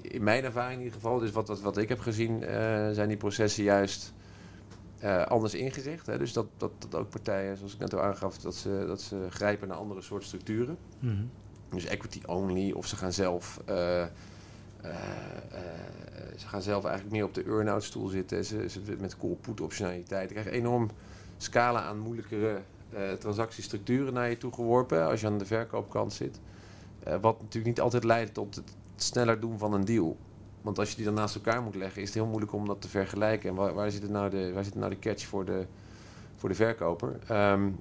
in 0.03 0.23
mijn 0.23 0.45
ervaring 0.45 0.79
in 0.79 0.85
ieder 0.85 1.01
geval, 1.01 1.19
dus 1.19 1.31
wat, 1.31 1.49
wat, 1.49 1.61
wat 1.61 1.77
ik 1.77 1.89
heb 1.89 2.01
gezien, 2.01 2.43
uh, 2.43 2.49
zijn 2.91 3.09
die 3.09 3.17
processen 3.17 3.65
juist 3.65 4.13
uh, 5.05 5.27
anders 5.27 5.55
ingezet. 5.55 6.07
Hè? 6.07 6.19
Dus 6.19 6.33
dat, 6.33 6.47
dat, 6.57 6.71
dat 6.79 6.95
ook 6.95 7.11
partijen, 7.11 7.57
zoals 7.57 7.75
ik 7.75 7.79
net 7.79 7.95
al 7.95 8.03
aangaf, 8.03 8.39
dat 8.39 8.55
ze, 8.55 8.85
dat 8.87 9.01
ze 9.01 9.27
grijpen 9.31 9.69
naar 9.69 9.77
andere 9.77 10.03
soort 10.03 10.25
structuren. 10.25 10.79
Mm 10.99 11.11
-hmm. 11.11 11.31
Dus 11.71 11.85
equity 11.85 12.21
only, 12.27 12.73
of 12.73 12.87
ze 12.87 12.97
gaan 12.97 13.13
zelf. 13.13 13.61
Uh, 13.69 13.77
uh, 14.85 14.91
ze 16.37 16.49
gaan 16.49 16.63
zelf 16.63 16.85
eigenlijk 16.85 17.15
meer 17.15 17.25
op 17.25 17.35
de 17.35 17.45
earn-out 17.45 17.83
stoel 17.83 18.09
zitten. 18.09 18.45
Ze, 18.45 18.69
ze 18.69 18.81
met 18.99 19.17
call-put 19.17 19.61
optionaliteit. 19.61 20.29
Je 20.29 20.35
krijgt 20.35 20.51
enorm 20.53 20.91
scala 21.37 21.83
aan 21.83 21.99
moeilijkere 21.99 22.61
transactiestructuren 23.19 24.13
naar 24.13 24.31
je 24.31 24.37
toe 24.37 24.53
geworpen 24.53 25.07
als 25.07 25.21
je 25.21 25.27
aan 25.27 25.39
de 25.39 25.47
verkoopkant 25.47 26.13
zit. 26.13 26.41
wat 27.03 27.41
natuurlijk 27.41 27.67
niet 27.67 27.81
altijd 27.81 28.05
leidt 28.05 28.35
tot 28.35 28.55
het 28.55 28.77
sneller 28.97 29.41
doen 29.41 29.59
van 29.59 29.73
een 29.73 29.85
deal. 29.85 30.17
Want 30.63 30.79
als 30.79 30.91
je 30.91 30.97
die 30.97 31.05
dan 31.05 31.15
naast 31.15 31.35
elkaar 31.35 31.63
moet 31.63 31.75
leggen, 31.75 32.03
is 32.03 32.09
het 32.09 32.17
heel 32.17 32.27
moeilijk 32.27 32.53
om 32.53 32.67
dat 32.67 32.81
te 32.81 32.89
vergelijken. 32.89 33.49
En 33.49 33.55
waar, 33.55 33.75
waar 33.75 33.91
zit, 33.91 34.09
nou 34.09 34.31
de, 34.31 34.53
waar 34.53 34.65
zit 34.65 34.75
nou 34.75 34.91
de 34.91 34.99
catch 34.99 35.27
voor 35.27 35.45
de, 35.45 35.67
voor 36.37 36.49
de 36.49 36.55
verkoper? 36.55 37.09
Um, 37.53 37.81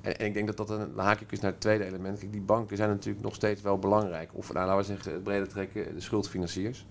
en, 0.00 0.18
en, 0.18 0.26
ik 0.26 0.34
denk 0.34 0.46
dat 0.46 0.56
dat 0.56 0.70
een, 0.70 0.92
haak 0.96 1.20
ik 1.20 1.32
is 1.32 1.40
naar 1.40 1.50
het 1.50 1.60
tweede 1.60 1.84
element. 1.84 2.18
Kijk, 2.18 2.32
die 2.32 2.40
banken 2.40 2.76
zijn 2.76 2.88
natuurlijk 2.88 3.24
nog 3.24 3.34
steeds 3.34 3.62
wel 3.62 3.78
belangrijk. 3.78 4.30
Of 4.32 4.52
nou, 4.52 4.66
laten 4.66 4.80
we 4.80 4.86
zeggen, 4.86 5.12
het 5.12 5.22
breder 5.22 5.48
trekken, 5.48 5.94
de 5.94 6.00
schuldfinanciers. 6.00 6.86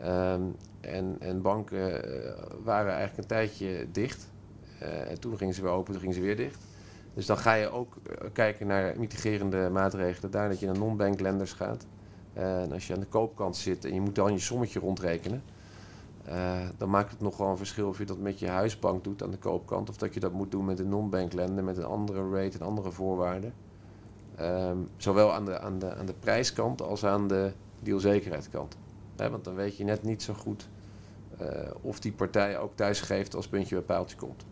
Um, 0.00 0.56
en, 0.80 1.16
en 1.18 1.42
banken 1.42 2.08
uh, 2.08 2.32
waren 2.62 2.92
eigenlijk 2.92 3.18
een 3.18 3.36
tijdje 3.36 3.86
dicht. 3.92 4.30
Uh, 4.82 5.10
en 5.10 5.20
toen 5.20 5.36
gingen 5.36 5.54
ze 5.54 5.62
weer 5.62 5.70
open, 5.70 5.92
toen 5.92 6.00
gingen 6.00 6.14
ze 6.14 6.20
weer 6.20 6.36
dicht. 6.36 6.58
Dus 7.14 7.26
dan 7.26 7.38
ga 7.38 7.54
je 7.54 7.70
ook 7.70 7.96
uh, 7.96 8.28
kijken 8.32 8.66
naar 8.66 8.94
mitigerende 8.98 9.68
maatregelen. 9.70 10.30
Daar 10.30 10.48
dat 10.48 10.60
je 10.60 10.66
naar 10.66 10.78
non-bank 10.78 11.20
lenders 11.20 11.52
gaat. 11.52 11.86
Eh, 12.38 12.62
en 12.62 12.72
als 12.72 12.86
je 12.86 12.94
aan 12.94 13.00
de 13.00 13.06
koopkant 13.06 13.56
zit 13.56 13.84
en 13.84 13.94
je 13.94 14.00
moet 14.00 14.14
dan 14.14 14.32
je 14.32 14.38
sommetje 14.38 14.80
rondrekenen, 14.80 15.42
uh, 16.28 16.68
dan 16.76 16.90
maakt 16.90 17.10
het 17.10 17.20
nog 17.20 17.36
wel 17.36 17.48
een 17.48 17.56
verschil 17.56 17.88
of 17.88 17.98
je 17.98 18.04
dat 18.04 18.18
met 18.18 18.38
je 18.38 18.48
huisbank 18.48 19.04
doet 19.04 19.22
aan 19.22 19.30
de 19.30 19.38
koopkant, 19.38 19.88
of 19.88 19.96
dat 19.96 20.14
je 20.14 20.20
dat 20.20 20.32
moet 20.32 20.50
doen 20.50 20.64
met 20.64 20.78
een 20.78 20.88
non-bank 20.88 21.32
lender 21.32 21.64
met 21.64 21.76
een 21.76 21.84
andere 21.84 22.30
rate 22.30 22.58
en 22.58 22.66
andere 22.66 22.90
voorwaarden. 22.90 23.52
Um, 24.40 24.88
zowel 24.96 25.32
aan 25.32 25.44
de, 25.44 25.60
aan, 25.60 25.78
de, 25.78 25.94
aan 25.94 26.06
de 26.06 26.14
prijskant 26.20 26.82
als 26.82 27.04
aan 27.04 27.28
de 27.28 27.52
dealzekerheidskant. 27.80 28.76
want 29.16 29.44
dan 29.44 29.54
weet 29.54 29.76
je 29.76 29.84
net 29.84 30.02
niet 30.02 30.22
zo 30.22 30.34
goed 30.34 30.68
of 31.80 32.00
die 32.00 32.12
partij 32.12 32.58
ook 32.58 32.76
thuisgeeft 32.76 33.34
als 33.34 33.48
puntje 33.48 33.74
bij 33.74 33.84
paaltje 33.84 34.16
komt. 34.16 34.44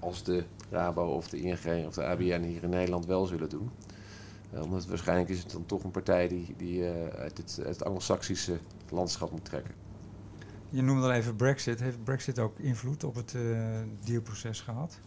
Als 0.00 0.22
de 0.22 0.44
Rabo 0.70 1.06
of 1.06 1.28
de 1.28 1.40
ING 1.40 1.86
of 1.86 1.94
de 1.94 2.04
ABN 2.04 2.42
hier 2.42 2.62
in 2.62 2.70
Nederland 2.70 3.06
wel 3.06 3.26
zullen 3.26 3.48
doen. 3.48 3.70
Omdat 4.60 4.86
waarschijnlijk 4.86 5.28
is 5.28 5.38
het 5.38 5.50
dan 5.50 5.66
toch 5.66 5.84
een 5.84 5.90
partij 5.90 6.28
die, 6.28 6.54
die 6.56 6.84
uit 7.18 7.38
het, 7.38 7.58
het 7.62 7.84
Anglo-Saxische 7.84 8.58
landschap 8.88 9.30
moet 9.30 9.44
trekken. 9.44 9.74
Je 10.72 10.82
noemde 10.82 11.02
al 11.02 11.12
even 11.12 11.36
Brexit. 11.36 11.80
Heeft 11.80 12.04
Brexit 12.04 12.38
ook 12.38 12.58
invloed 12.58 13.04
op 13.04 13.14
het 13.14 13.34
uh, 13.34 13.58
dealproces 14.04 14.60
gehad? 14.60 14.98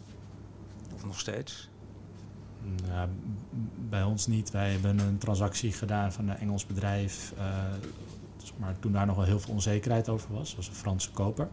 Of 0.94 1.04
nog 1.04 1.18
steeds? 1.18 1.70
Nou, 2.88 3.08
bij 3.88 4.02
ons 4.02 4.26
niet. 4.26 4.50
Wij 4.50 4.70
hebben 4.70 4.98
een 4.98 5.18
transactie 5.18 5.72
gedaan 5.72 6.12
van 6.12 6.28
een 6.28 6.36
Engels 6.36 6.66
bedrijf. 6.66 7.32
Uh, 7.38 7.42
maar 8.56 8.78
toen 8.78 8.92
daar 8.92 9.06
nog 9.06 9.16
wel 9.16 9.24
heel 9.24 9.40
veel 9.40 9.54
onzekerheid 9.54 10.08
over 10.08 10.32
was. 10.32 10.48
Dat 10.48 10.56
was 10.56 10.68
een 10.68 10.74
Franse 10.74 11.10
koper. 11.10 11.48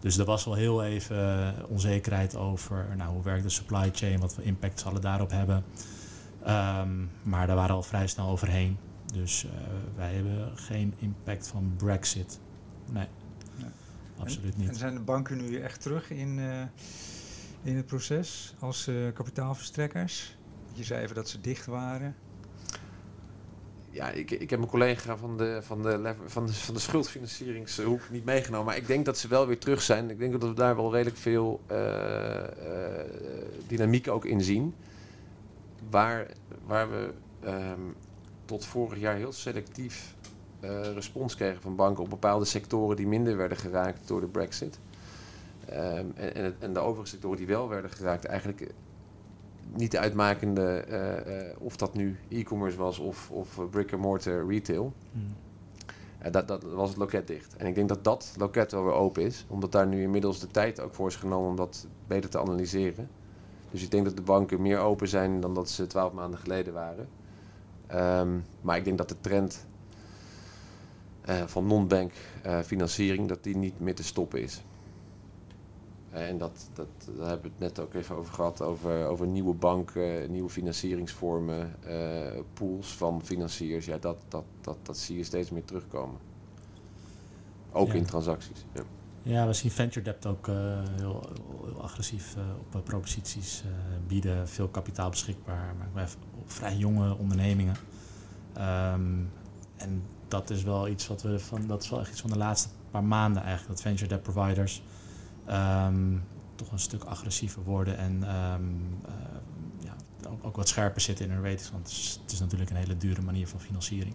Dus 0.00 0.18
er 0.18 0.24
was 0.24 0.44
wel 0.44 0.54
heel 0.54 0.84
even 0.84 1.54
onzekerheid 1.68 2.36
over 2.36 2.86
nou, 2.96 3.12
hoe 3.12 3.22
werkt 3.22 3.42
de 3.42 3.48
supply 3.48 3.90
chain, 3.92 4.20
wat 4.20 4.34
voor 4.34 4.44
impact 4.44 4.80
zal 4.80 4.92
het 4.92 5.02
daarop 5.02 5.30
hebben. 5.30 5.64
Um, 6.40 7.10
maar 7.22 7.46
daar 7.46 7.56
waren 7.56 7.74
al 7.74 7.82
vrij 7.82 8.06
snel 8.06 8.28
overheen. 8.28 8.78
Dus 9.12 9.44
uh, 9.44 9.50
wij 9.96 10.14
hebben 10.14 10.58
geen 10.58 10.94
impact 10.98 11.48
van 11.48 11.72
Brexit. 11.76 12.40
Nee, 12.90 13.06
nee. 13.56 13.70
absoluut 14.18 14.56
niet. 14.56 14.68
En 14.68 14.74
zijn 14.74 14.94
de 14.94 15.00
banken 15.00 15.36
nu 15.36 15.60
echt 15.60 15.82
terug 15.82 16.10
in, 16.10 16.38
uh, 16.38 16.62
in 17.62 17.76
het 17.76 17.86
proces 17.86 18.54
als 18.58 18.88
uh, 18.88 19.12
kapitaalverstrekkers? 19.12 20.36
Je 20.72 20.84
zei 20.84 21.02
even 21.02 21.14
dat 21.14 21.28
ze 21.28 21.40
dicht 21.40 21.66
waren 21.66 22.16
ja, 23.98 24.10
ik, 24.10 24.30
ik 24.30 24.50
heb 24.50 24.58
mijn 24.58 24.70
collega 24.70 25.16
van 25.16 25.36
de, 25.36 25.58
van, 25.62 25.82
de, 25.82 26.14
van, 26.26 26.46
de, 26.46 26.52
van 26.52 26.74
de 26.74 26.80
schuldfinancieringshoek 26.80 28.00
niet 28.10 28.24
meegenomen. 28.24 28.66
Maar 28.66 28.76
ik 28.76 28.86
denk 28.86 29.04
dat 29.04 29.18
ze 29.18 29.28
wel 29.28 29.46
weer 29.46 29.58
terug 29.58 29.82
zijn. 29.82 30.10
Ik 30.10 30.18
denk 30.18 30.32
dat 30.32 30.42
we 30.42 30.52
daar 30.52 30.76
wel 30.76 30.92
redelijk 30.92 31.16
veel 31.16 31.60
uh, 31.70 31.76
uh, 31.76 32.44
dynamiek 33.66 34.08
ook 34.08 34.24
in 34.24 34.40
zien. 34.40 34.74
Waar, 35.90 36.26
waar 36.66 36.90
we 36.90 37.12
um, 37.44 37.94
tot 38.44 38.64
vorig 38.64 38.98
jaar 38.98 39.14
heel 39.14 39.32
selectief 39.32 40.14
uh, 40.60 40.92
respons 40.92 41.36
kregen 41.36 41.62
van 41.62 41.76
banken 41.76 42.02
op 42.02 42.10
bepaalde 42.10 42.44
sectoren 42.44 42.96
die 42.96 43.06
minder 43.06 43.36
werden 43.36 43.58
geraakt 43.58 44.08
door 44.08 44.20
de 44.20 44.26
brexit. 44.26 44.78
Um, 45.70 46.12
en, 46.16 46.34
en, 46.34 46.54
en 46.58 46.72
de 46.72 46.80
overige 46.80 47.08
sectoren 47.08 47.36
die 47.36 47.46
wel 47.46 47.68
werden 47.68 47.90
geraakt, 47.90 48.24
eigenlijk 48.24 48.72
niet 49.74 49.96
uitmakende 49.96 50.84
uh, 50.88 51.66
of 51.66 51.76
dat 51.76 51.94
nu 51.94 52.18
e-commerce 52.28 52.76
was 52.76 52.98
of, 52.98 53.30
of 53.30 53.60
brick-and-mortar 53.70 54.46
retail. 54.46 54.92
Hmm. 55.12 56.32
dat, 56.32 56.48
dat 56.48 56.62
was 56.62 56.88
het 56.88 56.98
loket 56.98 57.26
dicht. 57.26 57.56
En 57.56 57.66
ik 57.66 57.74
denk 57.74 57.88
dat 57.88 58.04
dat 58.04 58.34
loket 58.38 58.72
wel 58.72 58.84
weer 58.84 58.92
open 58.92 59.22
is. 59.22 59.46
Omdat 59.48 59.72
daar 59.72 59.86
nu 59.86 60.02
inmiddels 60.02 60.40
de 60.40 60.46
tijd 60.46 60.80
ook 60.80 60.94
voor 60.94 61.08
is 61.08 61.16
genomen 61.16 61.48
om 61.48 61.56
dat 61.56 61.86
beter 62.06 62.30
te 62.30 62.40
analyseren. 62.40 63.08
Dus 63.70 63.82
ik 63.82 63.90
denk 63.90 64.04
dat 64.04 64.16
de 64.16 64.22
banken 64.22 64.62
meer 64.62 64.78
open 64.78 65.08
zijn 65.08 65.40
dan 65.40 65.54
dat 65.54 65.70
ze 65.70 65.86
twaalf 65.86 66.12
maanden 66.12 66.38
geleden 66.38 66.72
waren. 66.72 67.08
Um, 67.94 68.44
maar 68.60 68.76
ik 68.76 68.84
denk 68.84 68.98
dat 68.98 69.08
de 69.08 69.20
trend 69.20 69.66
uh, 71.28 71.42
van 71.46 71.66
non-bank 71.66 72.12
uh, 72.46 72.60
financiering 72.60 73.28
dat 73.28 73.42
die 73.42 73.56
niet 73.56 73.80
meer 73.80 73.94
te 73.94 74.04
stoppen 74.04 74.42
is. 74.42 74.62
En 76.10 76.38
dat, 76.38 76.68
dat, 76.72 76.86
daar 77.16 77.28
hebben 77.28 77.42
we 77.42 77.64
het 77.64 77.76
net 77.76 77.86
ook 77.86 77.94
even 77.94 78.16
over 78.16 78.34
gehad, 78.34 78.62
over, 78.62 79.06
over 79.06 79.26
nieuwe 79.26 79.54
banken, 79.54 80.30
nieuwe 80.30 80.48
financieringsvormen, 80.48 81.74
pools 82.52 82.96
van 82.96 83.24
financiers. 83.24 83.86
Ja, 83.86 83.98
dat, 83.98 84.16
dat, 84.28 84.44
dat, 84.60 84.76
dat 84.82 84.96
zie 84.96 85.16
je 85.16 85.24
steeds 85.24 85.50
meer 85.50 85.64
terugkomen. 85.64 86.18
Ook 87.72 87.92
in 87.92 88.04
transacties. 88.04 88.64
Ja. 88.72 88.82
Ja. 89.28 89.46
we 89.46 89.52
zien 89.52 89.70
venture 89.70 90.04
debt 90.04 90.26
ook 90.26 90.48
uh, 90.48 90.54
heel, 90.96 91.30
heel, 91.36 91.82
agressief 91.82 92.36
uh, 92.36 92.42
op 92.76 92.84
proposities 92.84 93.62
bieden, 94.06 94.48
veel 94.48 94.68
kapitaal 94.68 95.10
beschikbaar, 95.10 95.74
maar 95.94 96.08
vrij 96.46 96.76
jonge 96.76 97.16
ondernemingen. 97.16 97.76
Um, 98.58 99.30
en 99.76 100.02
dat 100.28 100.50
is 100.50 100.62
wel 100.62 100.88
iets 100.88 101.06
wat 101.06 101.22
we 101.22 101.38
van, 101.38 101.66
dat 101.66 101.82
is 101.82 101.90
wel 101.90 102.00
echt 102.00 102.10
iets 102.10 102.20
van 102.20 102.30
de 102.30 102.38
laatste 102.38 102.68
paar 102.90 103.04
maanden 103.04 103.42
eigenlijk, 103.42 103.70
dat 103.70 103.80
venture 103.80 104.08
debt 104.08 104.22
providers 104.22 104.82
um, 105.48 106.24
toch 106.54 106.72
een 106.72 106.78
stuk 106.78 107.04
agressiever 107.04 107.62
worden 107.62 107.98
en 107.98 108.20
uh, 108.22 108.54
ja, 109.84 109.96
ook, 110.28 110.44
ook, 110.44 110.56
wat 110.56 110.68
scherper 110.68 111.00
zitten 111.00 111.24
in 111.24 111.30
hun 111.30 111.42
ratings. 111.42 111.70
Want 111.70 112.18
het 112.22 112.32
is, 112.32 112.40
natuurlijk 112.40 112.70
een 112.70 112.76
hele 112.76 112.96
dure 112.96 113.22
manier 113.22 113.48
van 113.48 113.60
financiering. 113.60 114.14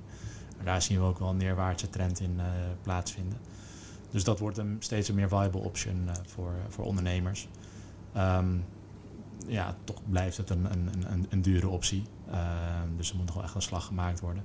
Maar 0.56 0.65
daar 0.65 0.82
zien 0.82 0.99
we 0.99 1.06
ook 1.06 1.19
wel 1.19 1.30
een 1.30 1.38
neerwaartse 1.38 1.89
trend 1.89 2.19
in 2.19 2.39
plaatsvinden. 2.82 3.38
Dus 4.13 4.23
dat 4.23 4.39
wordt 4.39 4.58
een 4.58 4.76
steeds 4.80 5.10
een 5.10 5.15
meer 5.15 5.30
viable 5.30 5.62
option 5.62 6.04
uh, 6.06 6.12
voor, 6.26 6.54
voor 6.69 6.86
ondernemers. 6.86 7.47
Um, 8.17 8.65
ja, 9.47 9.76
toch 9.84 10.02
blijft 10.10 10.38
het 10.38 10.49
een, 10.49 10.71
een, 10.71 11.12
een, 11.12 11.26
een 11.30 11.41
dure 11.41 11.67
optie. 11.67 12.04
dus 12.97 13.10
er 13.10 13.15
moet 13.15 13.26
nog 13.26 13.36
wel 13.36 13.43
echt 13.43 13.56
een 13.56 13.62
slag 13.62 13.86
gemaakt 13.86 14.19
worden. 14.19 14.43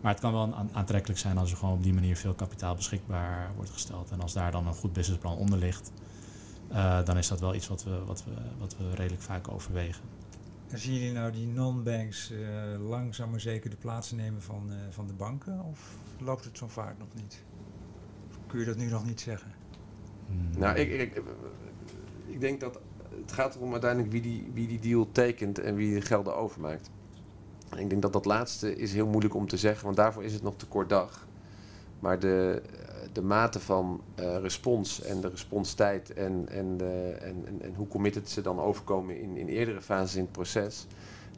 Maar 0.00 0.12
het 0.12 0.20
kan 0.20 0.32
wel 0.32 0.54
aantrekkelijk 0.72 1.20
zijn 1.20 1.38
als 1.38 1.50
er 1.50 1.56
gewoon 1.56 1.74
op 1.74 1.82
die 1.82 1.94
manier 1.94 2.16
veel 2.16 2.34
kapitaal 2.34 2.74
beschikbaar 2.74 3.50
wordt 3.56 3.70
gesteld. 3.70 4.10
En 4.10 4.20
als 4.20 4.32
daar 4.32 4.50
dan 4.50 4.66
een 4.66 4.74
goed 4.74 4.92
businessplan 4.92 5.36
onder 5.36 5.58
ligt, 5.58 5.92
uh, 6.70 7.04
dan 7.04 7.16
is 7.16 7.28
dat 7.28 7.40
wel 7.40 7.54
iets 7.54 7.68
wat 7.68 7.84
we, 7.84 8.04
wat, 8.04 8.24
we, 8.24 8.30
wat 8.58 8.76
we 8.76 8.94
redelijk 8.94 9.22
vaak 9.22 9.48
overwegen. 9.48 10.02
En 10.68 10.78
zien 10.78 10.94
jullie 10.94 11.12
nou 11.12 11.32
die 11.32 11.46
non-banks 11.46 12.32
langzaam 12.78 13.30
maar 13.30 13.40
zeker 13.40 13.70
de 13.70 13.76
plaats 13.76 14.10
nemen 14.10 14.42
van, 14.42 14.72
van 14.90 15.06
de 15.06 15.12
banken? 15.12 15.64
Of 15.64 15.96
loopt 16.18 16.44
het 16.44 16.58
zo 16.58 16.68
vaak 16.68 16.98
nog 16.98 17.08
niet? 17.14 17.42
Kun 18.48 18.58
je 18.58 18.64
dat 18.64 18.76
nu 18.76 18.86
nog 18.86 19.06
niet 19.06 19.20
zeggen? 19.20 19.50
Hmm. 20.26 20.60
Nou, 20.60 20.76
ik, 20.76 20.90
ik, 20.90 21.22
ik 22.26 22.40
denk 22.40 22.60
dat 22.60 22.80
het 23.20 23.32
gaat 23.32 23.54
erom 23.54 23.72
uiteindelijk 23.72 24.12
wie 24.12 24.22
die, 24.22 24.50
wie 24.52 24.66
die 24.66 24.78
deal 24.78 25.08
tekent 25.12 25.58
en 25.58 25.74
wie 25.74 25.94
de 25.94 26.00
gelden 26.00 26.36
overmaakt. 26.36 26.90
ik 27.76 27.88
denk 27.88 28.02
dat 28.02 28.12
dat 28.12 28.24
laatste 28.24 28.76
is 28.76 28.92
heel 28.92 29.06
moeilijk 29.06 29.34
om 29.34 29.46
te 29.46 29.56
zeggen, 29.56 29.84
want 29.84 29.96
daarvoor 29.96 30.24
is 30.24 30.32
het 30.32 30.42
nog 30.42 30.56
te 30.56 30.66
kort 30.66 30.88
dag. 30.88 31.26
Maar 32.00 32.18
de, 32.18 32.62
de 33.12 33.22
mate 33.22 33.60
van 33.60 34.02
uh, 34.20 34.38
respons 34.38 35.02
en 35.02 35.20
de 35.20 35.28
responstijd 35.28 36.12
en, 36.12 36.48
en, 36.48 36.76
de, 36.76 37.16
en, 37.20 37.46
en, 37.46 37.62
en, 37.62 37.74
hoe 37.74 37.88
committed 37.88 38.28
ze 38.28 38.40
dan 38.40 38.60
overkomen 38.60 39.20
in, 39.20 39.36
in 39.36 39.48
eerdere 39.48 39.80
fases 39.80 40.16
in 40.16 40.22
het 40.22 40.32
proces, 40.32 40.86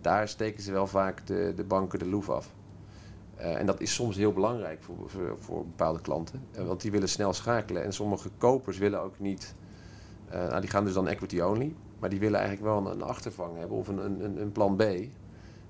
daar 0.01 0.29
steken 0.29 0.63
ze 0.63 0.73
wel 0.73 0.87
vaak 0.87 1.27
de, 1.27 1.53
de 1.57 1.65
banken 1.65 1.99
de 1.99 2.07
loef 2.07 2.31
af. 2.31 2.53
Uh, 3.41 3.59
en 3.59 3.67
dat 3.67 3.81
is 3.81 3.95
soms 3.95 4.17
heel 4.17 4.33
belangrijk 4.33 4.83
voor, 4.83 5.11
voor, 5.39 5.65
bepaalde 5.65 6.01
klanten, 6.01 6.43
uh, 6.59 6.67
want 6.67 6.81
die 6.81 6.91
willen 6.91 7.09
snel 7.09 7.33
schakelen. 7.33 7.85
En 7.85 7.93
sommige 7.93 8.31
kopers 8.39 8.79
willen 8.79 9.01
ook 9.01 9.19
niet, 9.19 9.55
nou, 10.31 10.61
die 10.61 10.71
gaan 10.71 10.85
dus 10.85 10.95
dan 10.95 11.09
equity 11.09 11.41
only, 11.41 11.75
maar 11.99 12.11
die 12.11 12.21
willen 12.21 12.39
eigenlijk 12.41 12.69
wel 12.69 12.93
een, 12.93 13.03
achtervang 13.03 13.59
hebben 13.59 13.77
of 13.77 13.89
een, 13.89 14.25
een, 14.25 14.41
een 14.41 14.53
plan 14.53 14.77
B 14.77 14.85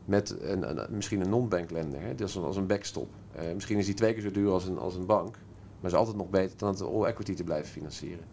met 0.05 0.37
een, 0.41 0.71
een, 0.71 0.95
misschien 0.95 1.21
een 1.21 1.31
non-bank 1.31 1.71
lender, 1.71 2.01
hè, 2.01 2.15
dus 2.15 2.39
als 2.39 2.57
een 2.57 2.67
backstop. 2.67 3.09
misschien 3.55 3.79
is 3.79 3.87
die 3.87 3.95
twee 3.95 4.13
keer 4.13 4.23
zo 4.23 4.31
duur 4.31 4.51
als 4.51 4.67
een, 4.67 4.79
als 4.79 4.95
een 4.95 5.07
bank. 5.07 5.37
Maar 5.81 5.91
is 5.91 5.97
altijd 5.97 6.17
nog 6.17 6.31
beter 6.31 6.59
dan 6.59 6.69
het 6.69 6.83
all 6.83 7.05
equity 7.05 7.35
te 7.35 7.45
blijven 7.45 7.71
financieren. 7.71 8.25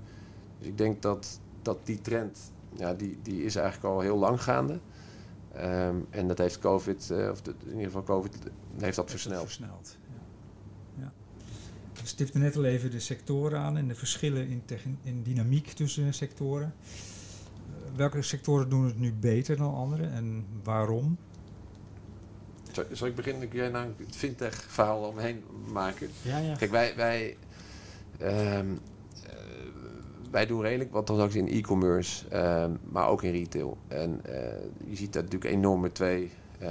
Dus 0.60 0.68
ik 0.68 0.78
denk 0.78 1.02
dat, 1.02 1.40
dat 1.62 1.78
die 1.84 2.02
trend, 2.02 2.52
ja, 2.74 2.94
die, 2.94 3.20
die 3.22 3.44
is 3.44 3.56
eigenlijk 3.56 3.94
al 3.94 4.00
heel 4.00 4.18
lang 4.18 4.44
gaande. 4.44 4.80
Um, 5.62 6.08
en 6.10 6.28
dat 6.28 6.38
heeft 6.38 6.60
COVID, 6.60 7.10
uh, 7.12 7.30
of 7.30 7.42
de, 7.42 7.54
in 7.64 7.70
ieder 7.70 7.86
geval 7.86 8.04
COVID, 8.04 8.38
heeft 8.80 8.96
dat 8.96 9.10
versneld. 9.10 9.44
versneld 9.44 9.98
ja. 10.08 11.04
ja. 11.04 11.12
We 12.02 12.08
stipten 12.08 12.40
net 12.40 12.56
al 12.56 12.66
even 12.66 12.92
de 12.92 13.00
sectoren 13.00 13.60
aan 13.60 13.78
en 13.78 13.88
de 13.88 13.96
verschillen 13.96 14.48
in, 14.48 14.64
in 15.04 15.24
dynamiek 15.24 15.68
tussen 15.68 16.14
sectoren. 16.14 16.74
Uh, 17.70 17.98
welke 17.98 18.22
sectoren 18.22 18.70
doen 18.70 18.86
het 18.86 19.00
nu 19.00 19.14
beter 19.14 19.58
dan 19.58 19.74
andere 19.74 20.06
en 20.06 20.46
waarom? 20.64 21.18
Zal 22.92 23.08
ik 23.08 23.16
beginnen? 23.16 23.50
Kun 23.50 23.60
jij 23.60 23.70
nou 23.70 23.94
het 23.98 24.16
fintech-verhaal 24.16 25.02
omheen 25.02 25.44
maken? 25.72 26.10
Ja, 26.22 26.38
ja. 26.38 26.56
Kijk, 26.56 26.72
wij, 26.72 26.96
wij, 26.96 27.38
um, 28.22 28.72
uh, 28.72 28.78
wij 30.32 30.46
doen 30.46 30.62
redelijk 30.62 30.92
wat 30.92 31.06
transacties 31.06 31.42
in 31.42 31.48
e-commerce, 31.48 32.26
um, 32.64 32.80
maar 32.84 33.08
ook 33.08 33.24
in 33.24 33.32
retail. 33.32 33.78
En 33.88 34.22
uh, 34.30 34.34
je 34.90 34.96
ziet 34.96 35.14
daar 35.14 35.24
natuurlijk 35.24 35.52
enorme 35.54 35.92
twee, 35.92 36.32
uh, 36.62 36.70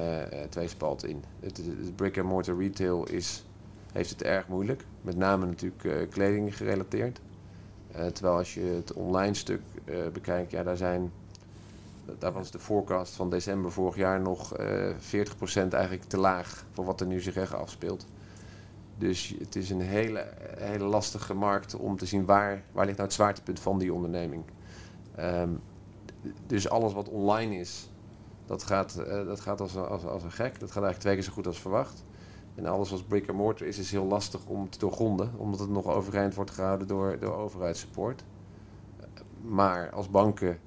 twee 0.48 0.68
spalten 0.68 1.08
in. 1.08 1.24
Het, 1.40 1.60
brick-and-mortar 1.96 2.58
retail 2.58 3.08
is, 3.08 3.44
heeft 3.92 4.10
het 4.10 4.22
erg 4.22 4.48
moeilijk. 4.48 4.84
Met 5.00 5.16
name 5.16 5.46
natuurlijk 5.46 6.10
kleding 6.10 6.56
gerelateerd. 6.56 7.20
terwijl 8.12 8.36
als 8.36 8.54
je 8.54 8.60
het 8.60 8.92
online 8.92 9.34
stuk 9.34 9.60
bekijkt, 10.12 10.50
ja, 10.50 10.62
daar 10.62 10.76
zijn 10.76 11.12
daar 12.18 12.32
was 12.32 12.50
de 12.50 12.58
forecast 12.58 13.14
van 13.14 13.30
december 13.30 13.72
vorig 13.72 13.96
jaar 13.96 14.20
nog 14.20 14.58
uh, 14.58 14.90
eh, 14.90 14.96
40% 14.96 15.68
eigenlijk 15.68 16.02
te 16.02 16.18
laag 16.18 16.64
voor 16.72 16.84
wat 16.84 17.00
er 17.00 17.06
nu 17.06 17.20
zich 17.20 17.36
echt 17.36 17.54
afspeelt. 17.54 18.06
Dus 18.98 19.34
het 19.38 19.56
is 19.56 19.70
een 19.70 19.80
hele, 19.80 20.26
hele 20.58 20.84
lastige 20.84 21.34
markt 21.34 21.74
om 21.74 21.96
te 21.96 22.06
zien 22.06 22.24
waar, 22.24 22.62
waar 22.72 22.84
ligt 22.84 22.96
nou 22.96 23.08
het 23.08 23.16
zwaartepunt 23.16 23.60
van 23.60 23.78
die 23.78 23.92
onderneming. 23.92 24.44
Um, 25.18 25.60
dus 26.46 26.68
alles 26.68 26.92
wat 26.92 27.08
online 27.08 27.56
is, 27.56 27.90
dat 28.46 28.62
gaat, 28.62 28.96
uh, 28.98 29.26
dat 29.26 29.40
gaat 29.40 29.60
als, 29.60 29.76
als, 29.76 30.04
als 30.04 30.22
een 30.22 30.32
gek. 30.32 30.60
Dat 30.60 30.70
gaat 30.70 30.82
eigenlijk 30.82 30.98
twee 30.98 31.14
keer 31.14 31.24
zo 31.24 31.32
goed 31.32 31.46
als 31.46 31.60
verwacht. 31.60 32.04
En 32.54 32.66
alles 32.66 32.90
wat 32.90 33.08
brick 33.08 33.28
and 33.28 33.38
mortar 33.38 33.66
is, 33.66 33.78
is 33.78 33.90
heel 33.90 34.04
lastig 34.04 34.46
om 34.46 34.70
te 34.70 34.78
doorgronden, 34.78 35.32
omdat 35.36 35.60
het 35.60 35.68
nog 35.68 35.86
overeind 35.86 36.34
wordt 36.34 36.50
gehouden 36.50 36.86
door, 36.86 37.18
door 37.18 37.34
overheidssupport. 37.34 38.24
Maar 39.42 39.90
als 39.90 40.10
banken 40.10 40.58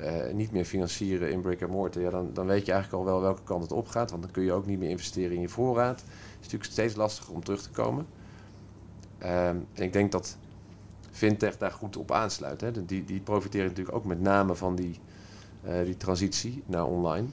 uh, 0.00 0.32
niet 0.32 0.52
meer 0.52 0.64
financieren 0.64 1.30
in 1.30 1.40
brick 1.40 1.62
and 1.62 1.70
mortar, 1.70 2.02
ja, 2.02 2.10
dan, 2.10 2.30
dan 2.32 2.46
weet 2.46 2.66
je 2.66 2.72
eigenlijk 2.72 3.02
al 3.02 3.10
wel 3.10 3.20
welke 3.20 3.42
kant 3.42 3.62
het 3.62 3.72
op 3.72 3.88
gaat. 3.88 4.10
Want 4.10 4.22
dan 4.22 4.30
kun 4.30 4.42
je 4.42 4.52
ook 4.52 4.66
niet 4.66 4.78
meer 4.78 4.90
investeren 4.90 5.34
in 5.34 5.40
je 5.40 5.48
voorraad. 5.48 6.00
Het 6.00 6.08
is 6.30 6.36
natuurlijk 6.36 6.70
steeds 6.70 6.94
lastiger 6.94 7.34
om 7.34 7.44
terug 7.44 7.62
te 7.62 7.70
komen. 7.70 8.06
Um, 9.22 9.28
en 9.72 9.82
ik 9.82 9.92
denk 9.92 10.12
dat 10.12 10.36
fintech 11.10 11.58
daar 11.58 11.72
goed 11.72 11.96
op 11.96 12.10
aansluit. 12.10 12.60
Hè. 12.60 12.84
Die, 12.84 13.04
die 13.04 13.20
profiteren 13.20 13.66
natuurlijk 13.66 13.96
ook 13.96 14.04
met 14.04 14.20
name 14.20 14.54
van 14.54 14.74
die, 14.74 14.98
uh, 15.66 15.84
die 15.84 15.96
transitie 15.96 16.62
naar 16.66 16.86
online. 16.86 17.26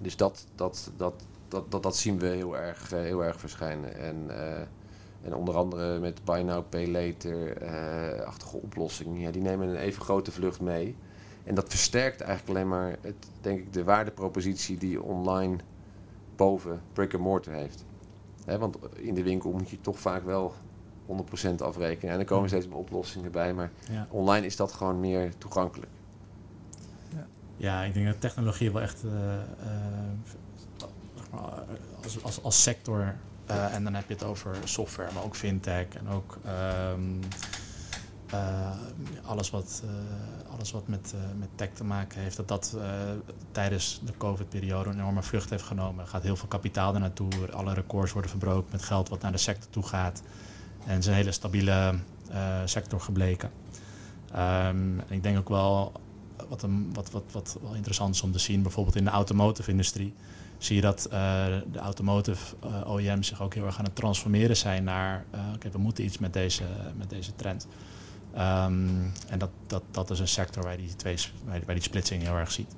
Dus 0.00 0.16
dat, 0.16 0.46
dat, 0.54 0.90
dat, 0.96 1.14
dat, 1.48 1.70
dat, 1.70 1.82
dat 1.82 1.96
zien 1.96 2.18
we 2.18 2.26
heel 2.26 2.56
erg, 2.56 2.94
uh, 2.94 3.00
heel 3.00 3.24
erg 3.24 3.40
verschijnen. 3.40 3.98
En, 3.98 4.30
en 5.22 5.34
onder 5.34 5.56
andere 5.56 5.98
met 5.98 6.24
Buy 6.24 6.40
Now, 6.40 6.64
Pay 6.68 6.90
Later-achtige 6.90 8.56
oplossingen. 8.56 9.20
Ja, 9.20 9.30
die 9.30 9.42
nemen 9.42 9.68
een 9.68 9.76
even 9.76 10.02
grote 10.02 10.32
vlucht 10.32 10.60
mee. 10.60 10.96
En 11.46 11.54
dat 11.54 11.68
versterkt 11.68 12.20
eigenlijk 12.20 12.58
alleen 12.58 12.68
maar, 12.68 12.96
het, 13.00 13.28
denk 13.40 13.58
ik, 13.58 13.72
de 13.72 13.84
waardepropositie 13.84 14.78
die 14.78 15.02
online 15.02 15.56
boven 16.36 16.80
brick 16.92 17.14
and 17.14 17.22
mortar 17.22 17.54
heeft. 17.54 17.84
He, 18.44 18.58
want 18.58 18.76
in 18.94 19.14
de 19.14 19.22
winkel 19.22 19.52
moet 19.52 19.70
je 19.70 19.80
toch 19.80 19.98
vaak 19.98 20.24
wel 20.24 20.54
100% 21.06 21.10
afrekenen. 21.58 22.14
En 22.14 22.20
er 22.20 22.24
komen 22.24 22.48
steeds 22.48 22.66
meer 22.66 22.76
oplossingen 22.76 23.30
bij, 23.30 23.54
maar 23.54 23.70
ja. 23.90 24.06
online 24.10 24.46
is 24.46 24.56
dat 24.56 24.72
gewoon 24.72 25.00
meer 25.00 25.38
toegankelijk. 25.38 25.90
Ja, 27.08 27.26
ja 27.56 27.82
ik 27.82 27.94
denk 27.94 28.06
dat 28.06 28.20
technologie 28.20 28.72
wel 28.72 28.82
echt 28.82 29.04
uh, 29.04 29.12
uh, 29.12 29.20
als, 32.02 32.22
als, 32.22 32.42
als 32.42 32.62
sector, 32.62 33.14
uh, 33.50 33.74
en 33.74 33.84
dan 33.84 33.94
heb 33.94 34.08
je 34.08 34.14
het 34.14 34.24
over 34.24 34.56
software, 34.64 35.12
maar 35.12 35.24
ook 35.24 35.36
fintech 35.36 35.88
en 35.88 36.08
ook 36.08 36.38
um, 36.92 37.20
alles 39.24 39.50
wat, 39.50 39.82
alles 40.50 40.70
wat 40.70 40.88
met, 40.88 41.14
met 41.38 41.48
tech 41.54 41.70
te 41.72 41.84
maken 41.84 42.20
heeft, 42.20 42.36
dat 42.36 42.48
dat 42.48 42.76
tijdens 43.52 44.00
de 44.04 44.12
COVID-periode 44.16 44.90
een 44.90 44.98
enorme 44.98 45.22
vlucht 45.22 45.50
heeft 45.50 45.64
genomen. 45.64 46.04
Er 46.04 46.10
gaat 46.10 46.22
heel 46.22 46.36
veel 46.36 46.48
kapitaal 46.48 46.94
er 46.94 47.00
naartoe, 47.00 47.52
alle 47.52 47.74
records 47.74 48.12
worden 48.12 48.30
verbroken 48.30 48.68
met 48.70 48.82
geld 48.82 49.08
wat 49.08 49.20
naar 49.20 49.32
de 49.32 49.38
sector 49.38 49.70
toe 49.70 49.82
gaat. 49.82 50.22
En 50.84 50.92
het 50.92 50.98
is 50.98 51.06
een 51.06 51.14
hele 51.14 51.32
stabiele 51.32 51.94
sector 52.64 53.00
gebleken. 53.00 53.50
Um, 54.36 55.00
ik 55.08 55.22
denk 55.22 55.38
ook 55.38 55.48
wel 55.48 55.92
wat, 56.48 56.62
een, 56.62 56.90
wat, 56.92 57.10
wat, 57.10 57.32
wat 57.32 57.58
interessant 57.74 58.14
is 58.14 58.22
om 58.22 58.32
te 58.32 58.38
zien, 58.38 58.62
bijvoorbeeld 58.62 58.96
in 58.96 59.04
de 59.04 59.10
automotive-industrie, 59.10 60.14
zie 60.58 60.76
je 60.76 60.82
dat 60.82 61.02
de 61.72 61.78
automotive 61.78 62.56
OEM's 62.86 63.26
zich 63.26 63.42
ook 63.42 63.54
heel 63.54 63.64
erg 63.64 63.78
aan 63.78 63.84
het 63.84 63.96
transformeren 63.96 64.56
zijn 64.56 64.84
naar, 64.84 65.24
oké, 65.54 65.70
we 65.70 65.78
moeten 65.78 66.04
iets 66.04 66.18
met 66.18 66.32
deze, 66.32 66.64
met 66.96 67.10
deze 67.10 67.34
trend. 67.34 67.66
Um, 68.38 69.12
en 69.28 69.38
dat, 69.38 69.50
dat, 69.66 69.82
dat 69.90 70.10
is 70.10 70.18
een 70.18 70.28
sector 70.28 70.62
waar 70.62 70.72
je 70.72 70.78
die, 70.78 70.96
twee, 70.96 71.16
waar 71.44 71.60
je 71.66 71.72
die 71.72 71.82
splitsing 71.82 72.22
heel 72.22 72.36
erg 72.36 72.52
ziet. 72.52 72.74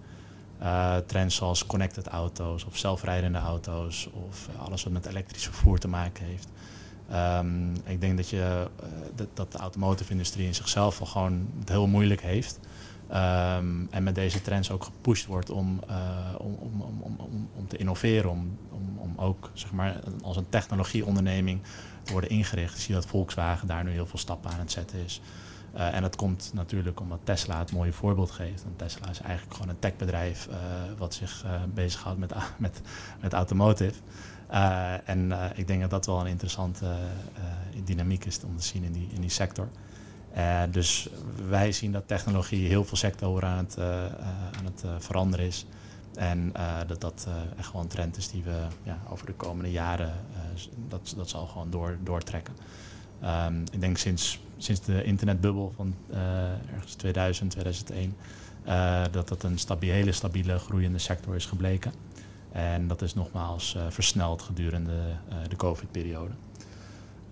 Uh, 0.63 0.97
trends 0.97 1.37
zoals 1.37 1.67
connected 1.67 2.07
auto's 2.07 2.65
of 2.65 2.77
zelfrijdende 2.77 3.39
auto's 3.39 4.09
of 4.13 4.49
alles 4.59 4.83
wat 4.83 4.93
met 4.93 5.07
elektrisch 5.07 5.45
vervoer 5.45 5.79
te 5.79 5.89
maken 5.89 6.25
heeft. 6.25 6.49
Um, 7.13 7.73
ik 7.85 8.01
denk 8.01 8.17
dat, 8.17 8.29
je, 8.29 8.69
uh, 8.83 9.27
dat, 9.35 9.53
de 9.53 9.59
automotive-industrie 9.59 10.47
in 10.47 10.55
zichzelf 10.55 11.01
al 11.01 11.07
gewoon 11.07 11.49
het 11.59 11.69
heel 11.69 11.87
moeilijk 11.87 12.21
heeft. 12.21 12.59
Um, 13.11 13.89
en 13.91 14.03
met 14.03 14.15
deze 14.15 14.43
trends 14.43 14.71
ook 14.71 14.85
gepusht 14.85 15.27
wordt 15.27 15.51
om, 15.51 15.81
om, 16.39 16.55
om, 16.55 16.81
om, 16.81 17.17
om, 17.19 17.49
om 17.55 17.69
te 17.69 17.77
innoveren, 17.77 18.31
om, 18.31 18.59
om, 18.71 18.99
om 18.99 19.13
ook 19.17 19.51
zeg 19.53 19.73
maar, 19.73 20.01
als 20.23 20.37
een 20.37 20.49
technologieonderneming 20.49 21.61
te 22.03 22.13
worden 22.13 22.31
ingericht. 22.31 22.75
Ik 22.75 22.81
zie 22.81 22.95
dat 22.95 23.07
Volkswagen 23.07 23.69
daar 23.69 23.85
nu 23.85 23.91
heel 23.91 24.07
veel 24.07 24.19
stappen 24.19 24.51
aan 24.51 24.59
het 24.59 24.73
zetten 24.73 24.99
is. 25.05 25.21
Uh, 25.79 25.95
en 25.95 26.03
dat 26.03 26.17
komt 26.17 26.51
natuurlijk 26.55 27.01
omdat 27.01 27.19
Tesla 27.25 27.59
het 27.59 27.73
mooie 27.73 27.93
voorbeeld 27.93 28.31
geeft. 28.31 28.63
Want 28.63 28.79
Tesla 28.79 29.09
is 29.11 29.21
eigenlijk 29.21 29.55
gewoon 29.55 29.71
een 29.71 29.79
techbedrijf 29.79 30.49
uh, 30.51 30.57
wat 30.97 31.15
zich 31.15 31.45
uh, 31.45 31.51
bezighoudt 31.75 32.19
met, 32.19 32.35
met, 32.57 32.81
met 33.21 33.33
automotive. 33.33 34.01
En 35.05 35.33
ik 35.55 35.67
denk 35.67 35.81
dat 35.81 35.91
dat 35.91 36.07
wel 36.07 36.21
een 36.21 36.27
interessante 36.27 36.97
dynamiek 37.85 38.25
is 38.25 38.41
om 38.45 38.57
te 38.57 38.65
zien 38.65 38.85
in 38.85 38.93
die, 38.93 39.09
in 39.15 39.21
die 39.21 39.31
sector. 39.31 39.69
dus 40.71 41.09
wij 41.49 41.73
zien 41.73 41.93
dat 41.93 42.09
technologie 42.09 42.69
heel 42.69 42.85
veel 42.85 42.97
sectoren 42.97 43.49
aan 43.49 43.59
het, 43.59 43.79
aan 44.59 44.65
het 44.65 44.85
veranderen 44.99 45.47
is. 45.47 45.67
En 46.15 46.53
dat 46.87 47.01
dat 47.01 47.29
echt 47.59 47.67
gewoon 47.67 47.83
een 47.83 47.89
trend 47.89 48.17
is 48.17 48.31
die 48.31 48.43
we 48.43 48.67
ja, 48.83 48.99
over 49.11 49.27
de 49.27 49.35
komende 49.35 49.71
jaren, 49.71 50.13
dat, 50.89 51.15
dat 51.17 51.29
zal 51.29 51.47
gewoon 51.47 51.71
door, 51.71 51.97
doortrekken. 52.03 52.55
Um, 53.25 53.63
ik 53.73 53.81
denk 53.81 53.99
sinds, 53.99 54.41
sinds 54.57 54.81
de 54.81 55.05
internetbubbel 55.05 55.73
van 55.77 55.95
ergens 56.75 56.95
2000, 56.95 57.51
2001, 57.51 58.17
dat 59.11 59.29
dat 59.29 59.43
een 59.43 59.59
stabiele, 59.59 59.95
hele 59.95 60.13
stabiele 60.13 60.59
groeiende 60.59 60.99
sector 60.99 61.35
is 61.35 61.47
gebleken. 61.47 61.93
En 62.53 62.89
dat 62.89 63.03
is 63.03 63.15
nogmaals 63.15 63.75
uh, 63.77 63.83
versneld 63.89 64.43
gedurende 64.43 64.93
uh, 64.93 65.35
de 65.49 65.57
COVID-periode. 65.57 66.33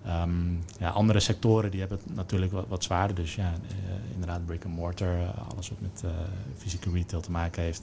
Um, 0.06 0.64
ja, 0.78 0.90
andere 0.90 1.20
sectoren 1.20 1.70
die 1.70 1.80
hebben 1.80 1.98
het 1.98 2.14
natuurlijk 2.14 2.52
wat, 2.52 2.68
wat 2.68 2.84
zwaarder. 2.84 3.16
Dus 3.16 3.34
ja, 3.34 3.52
uh, 3.52 4.12
inderdaad 4.12 4.46
brick 4.46 4.64
and 4.64 4.74
mortar, 4.74 5.34
alles 5.50 5.68
wat 5.68 5.80
met 5.80 6.04
fysieke 6.56 6.90
retail 6.90 7.22
te 7.22 7.30
maken 7.30 7.62
heeft. 7.62 7.82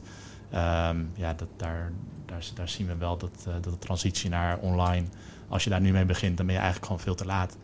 Um, 0.53 1.11
ja, 1.15 1.33
dat, 1.33 1.47
daar, 1.57 1.91
daar, 2.25 2.43
daar 2.55 2.69
zien 2.69 2.87
we 2.87 2.95
wel 2.95 3.17
dat, 3.17 3.43
dat 3.43 3.63
de 3.63 3.79
transitie 3.79 4.29
naar 4.29 4.57
online, 4.57 5.05
als 5.47 5.63
je 5.63 5.69
daar 5.69 5.81
nu 5.81 5.91
mee 5.91 6.05
begint, 6.05 6.37
dan 6.37 6.45
ben 6.45 6.55
je 6.55 6.61
eigenlijk 6.61 6.91
gewoon 6.91 7.05
veel 7.05 7.15
te 7.15 7.25
laat. 7.25 7.57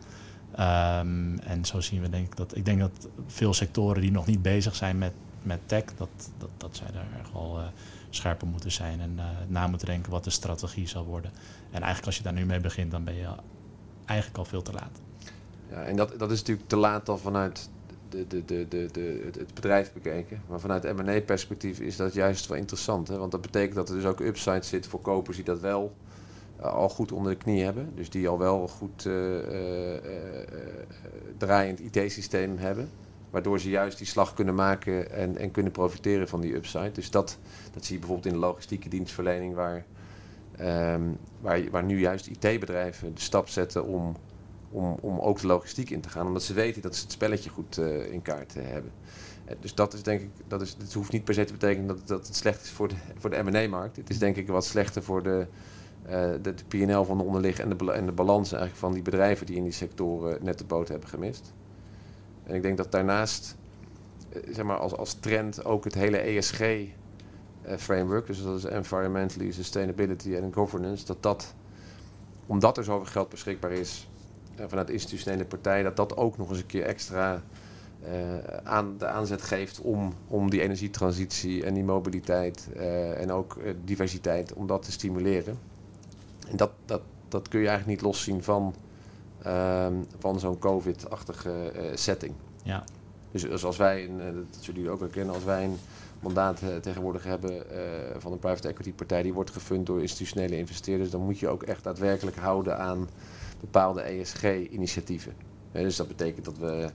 Um, 0.52 1.38
en 1.38 1.64
zo 1.64 1.80
zien 1.80 2.00
we 2.00 2.08
denk 2.08 2.26
ik 2.26 2.36
dat, 2.36 2.56
ik 2.56 2.64
denk 2.64 2.80
dat 2.80 3.08
veel 3.26 3.54
sectoren 3.54 4.00
die 4.00 4.10
nog 4.10 4.26
niet 4.26 4.42
bezig 4.42 4.74
zijn 4.74 4.98
met, 4.98 5.12
met 5.42 5.60
tech, 5.66 5.84
dat, 5.96 6.08
dat, 6.38 6.48
dat 6.56 6.76
zij 6.76 6.86
daar 6.92 7.06
echt 7.20 7.32
wel 7.32 7.58
scherper 8.10 8.46
moeten 8.46 8.72
zijn 8.72 9.00
en 9.00 9.12
uh, 9.16 9.24
na 9.48 9.66
moeten 9.66 9.86
denken 9.86 10.10
wat 10.10 10.24
de 10.24 10.30
strategie 10.30 10.88
zal 10.88 11.04
worden. 11.04 11.30
En 11.70 11.80
eigenlijk 11.80 12.06
als 12.06 12.16
je 12.16 12.22
daar 12.22 12.32
nu 12.32 12.44
mee 12.44 12.60
begint, 12.60 12.90
dan 12.90 13.04
ben 13.04 13.14
je 13.14 13.28
eigenlijk 14.04 14.38
al 14.38 14.44
veel 14.44 14.62
te 14.62 14.72
laat. 14.72 15.00
Ja, 15.70 15.82
en 15.82 15.96
dat, 15.96 16.18
dat 16.18 16.30
is 16.30 16.38
natuurlijk 16.38 16.68
te 16.68 16.76
laat 16.76 17.08
al 17.08 17.18
vanuit 17.18 17.68
de, 18.08 18.26
de, 18.26 18.44
de, 18.44 18.66
de, 18.68 18.88
de, 18.92 19.30
het 19.38 19.54
bedrijf 19.54 19.92
bekeken. 19.92 20.42
Maar 20.48 20.60
vanuit 20.60 20.96
M&A-perspectief 20.96 21.80
is 21.80 21.96
dat 21.96 22.14
juist 22.14 22.46
wel 22.46 22.58
interessant. 22.58 23.08
Hè? 23.08 23.16
Want 23.16 23.32
dat 23.32 23.40
betekent 23.40 23.74
dat 23.74 23.88
er 23.88 23.94
dus 23.94 24.04
ook 24.04 24.20
upside 24.20 24.62
zit 24.62 24.86
voor 24.86 25.00
kopers 25.00 25.36
die 25.36 25.44
dat 25.44 25.60
wel 25.60 25.96
al 26.60 26.88
goed 26.88 27.12
onder 27.12 27.32
de 27.32 27.38
knie 27.38 27.64
hebben. 27.64 27.92
Dus 27.94 28.10
die 28.10 28.28
al 28.28 28.38
wel 28.38 28.68
goed 28.68 29.04
uh, 29.04 29.38
draaiend 31.36 31.80
IT-systeem 31.80 32.56
hebben. 32.58 32.88
Waardoor 33.30 33.60
ze 33.60 33.70
juist 33.70 33.98
die 33.98 34.06
slag 34.06 34.34
kunnen 34.34 34.54
maken 34.54 35.10
en, 35.10 35.36
en 35.36 35.50
kunnen 35.50 35.72
profiteren 35.72 36.28
van 36.28 36.40
die 36.40 36.54
upside. 36.54 36.92
Dus 36.92 37.10
dat, 37.10 37.38
dat 37.72 37.84
zie 37.84 37.94
je 37.94 37.98
bijvoorbeeld 37.98 38.34
in 38.34 38.40
de 38.40 38.46
logistieke 38.46 38.88
dienstverlening, 38.88 39.54
waar, 39.54 39.84
um, 40.60 41.18
waar, 41.40 41.70
waar 41.70 41.84
nu 41.84 42.00
juist 42.00 42.26
IT-bedrijven 42.26 43.14
de 43.14 43.20
stap 43.20 43.48
zetten 43.48 43.84
om, 43.84 44.16
om, 44.70 44.96
om 45.00 45.18
ook 45.18 45.40
de 45.40 45.46
logistiek 45.46 45.90
in 45.90 46.00
te 46.00 46.08
gaan. 46.08 46.26
Omdat 46.26 46.42
ze 46.42 46.52
weten 46.52 46.82
dat 46.82 46.96
ze 46.96 47.02
het 47.02 47.12
spelletje 47.12 47.50
goed 47.50 47.76
in 48.10 48.22
kaart 48.22 48.54
hebben. 48.54 48.92
Dus 49.60 49.74
dat 49.74 49.94
is 49.94 50.02
denk 50.02 50.20
ik, 50.20 50.30
dat 50.48 50.62
is, 50.62 50.76
het 50.78 50.92
hoeft 50.92 51.12
niet 51.12 51.24
per 51.24 51.34
se 51.34 51.44
te 51.44 51.52
betekenen 51.52 51.86
dat, 51.86 52.08
dat 52.08 52.26
het 52.26 52.36
slecht 52.36 52.62
is 52.62 52.70
voor 52.70 52.88
de, 52.88 52.94
voor 53.18 53.30
de 53.30 53.42
M&A-markt. 53.42 53.96
Het 53.96 54.10
is 54.10 54.18
denk 54.18 54.36
ik 54.36 54.48
wat 54.48 54.64
slechter 54.64 55.02
voor 55.02 55.22
de, 55.22 55.46
de, 56.06 56.54
de 56.54 56.64
PNL 56.68 57.04
van 57.04 57.18
de 57.18 57.24
onderliggen 57.24 57.70
en 57.70 57.76
de, 57.76 57.92
en 57.92 58.06
de 58.06 58.12
balans 58.12 58.52
eigenlijk 58.52 58.80
van 58.80 58.92
die 58.92 59.02
bedrijven 59.02 59.46
die 59.46 59.56
in 59.56 59.62
die 59.62 59.72
sectoren 59.72 60.44
net 60.44 60.58
de 60.58 60.64
boot 60.64 60.88
hebben 60.88 61.08
gemist. 61.08 61.52
En 62.44 62.54
ik 62.54 62.62
denk 62.62 62.76
dat 62.76 62.92
daarnaast, 62.92 63.56
zeg 64.50 64.64
maar 64.64 64.78
als, 64.78 64.96
als 64.96 65.14
trend 65.14 65.64
ook 65.64 65.84
het 65.84 65.94
hele 65.94 66.18
ESG-framework, 66.18 68.26
dus 68.26 68.42
dat 68.42 68.56
is 68.56 68.64
Environmentally, 68.64 69.50
Sustainability 69.50 70.34
en 70.34 70.52
Governance, 70.52 71.06
dat 71.06 71.22
dat, 71.22 71.54
omdat 72.46 72.78
er 72.78 72.84
zoveel 72.84 73.06
geld 73.06 73.28
beschikbaar 73.28 73.72
is 73.72 74.08
vanuit 74.66 74.90
institutionele 74.90 75.44
partij, 75.44 75.82
dat 75.82 75.96
dat 75.96 76.16
ook 76.16 76.38
nog 76.38 76.48
eens 76.48 76.58
een 76.58 76.66
keer 76.66 76.84
extra 76.84 77.42
aan 78.64 78.98
de 78.98 79.06
aanzet 79.06 79.42
geeft 79.42 79.80
om, 79.80 80.12
om 80.26 80.50
die 80.50 80.60
energietransitie 80.60 81.64
en 81.64 81.74
die 81.74 81.84
mobiliteit 81.84 82.68
en 83.16 83.32
ook 83.32 83.58
diversiteit, 83.84 84.52
om 84.52 84.66
dat 84.66 84.82
te 84.82 84.92
stimuleren. 84.92 85.58
En 86.50 86.56
dat, 86.56 86.70
dat, 86.84 87.02
dat 87.28 87.48
kun 87.48 87.60
je 87.60 87.68
eigenlijk 87.68 87.98
niet 87.98 88.06
loszien 88.06 88.42
van 88.42 88.74
um, 89.46 90.06
van 90.18 90.40
zo'n 90.40 90.58
COVID-achtige 90.58 91.72
uh, 91.74 91.82
setting. 91.94 92.34
Ja. 92.62 92.84
Dus, 93.30 93.42
dus 93.42 93.64
als 93.64 93.76
wij, 93.76 94.04
een, 94.04 94.18
dat 94.50 94.60
zullen 94.60 94.80
jullie 94.80 94.90
ook 94.90 95.00
herkennen, 95.00 95.34
als 95.34 95.44
wij 95.44 95.64
een 95.64 95.76
mandaat 96.20 96.62
uh, 96.62 96.76
tegenwoordig 96.76 97.24
hebben 97.24 97.62
van 98.18 98.32
een 98.32 98.38
private 98.38 98.68
equity 98.68 98.92
partij 98.92 99.22
die 99.22 99.32
wordt 99.32 99.50
gefund 99.50 99.86
door 99.86 100.00
institutionele 100.00 100.56
investeerders, 100.56 101.10
dan 101.10 101.20
moet 101.20 101.38
je 101.38 101.48
ook 101.48 101.62
echt 101.62 101.84
daadwerkelijk 101.84 102.36
houden 102.36 102.78
aan 102.78 103.08
bepaalde 103.60 104.00
ESG-initiatieven. 104.00 105.32
dus 105.72 105.96
dat 105.96 106.08
betekent 106.08 106.44
dat 106.44 106.58
we 106.58 106.90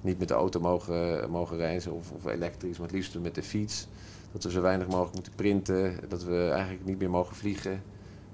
niet 0.00 0.18
met 0.18 0.28
de 0.28 0.34
auto 0.34 0.60
mogen, 0.60 1.30
mogen 1.30 1.56
reizen 1.56 1.92
of, 1.92 2.10
of 2.10 2.24
elektrisch, 2.24 2.78
maar 2.78 2.86
het 2.86 2.96
liefst 2.96 3.18
met 3.18 3.34
de 3.34 3.42
fiets. 3.42 3.88
Dat 4.32 4.44
we 4.44 4.50
zo 4.50 4.60
weinig 4.60 4.86
mogelijk 4.86 5.14
moeten 5.14 5.34
printen, 5.34 5.98
dat 6.08 6.22
we 6.24 6.48
eigenlijk 6.52 6.84
niet 6.84 6.98
meer 6.98 7.10
mogen 7.10 7.36
vliegen. 7.36 7.82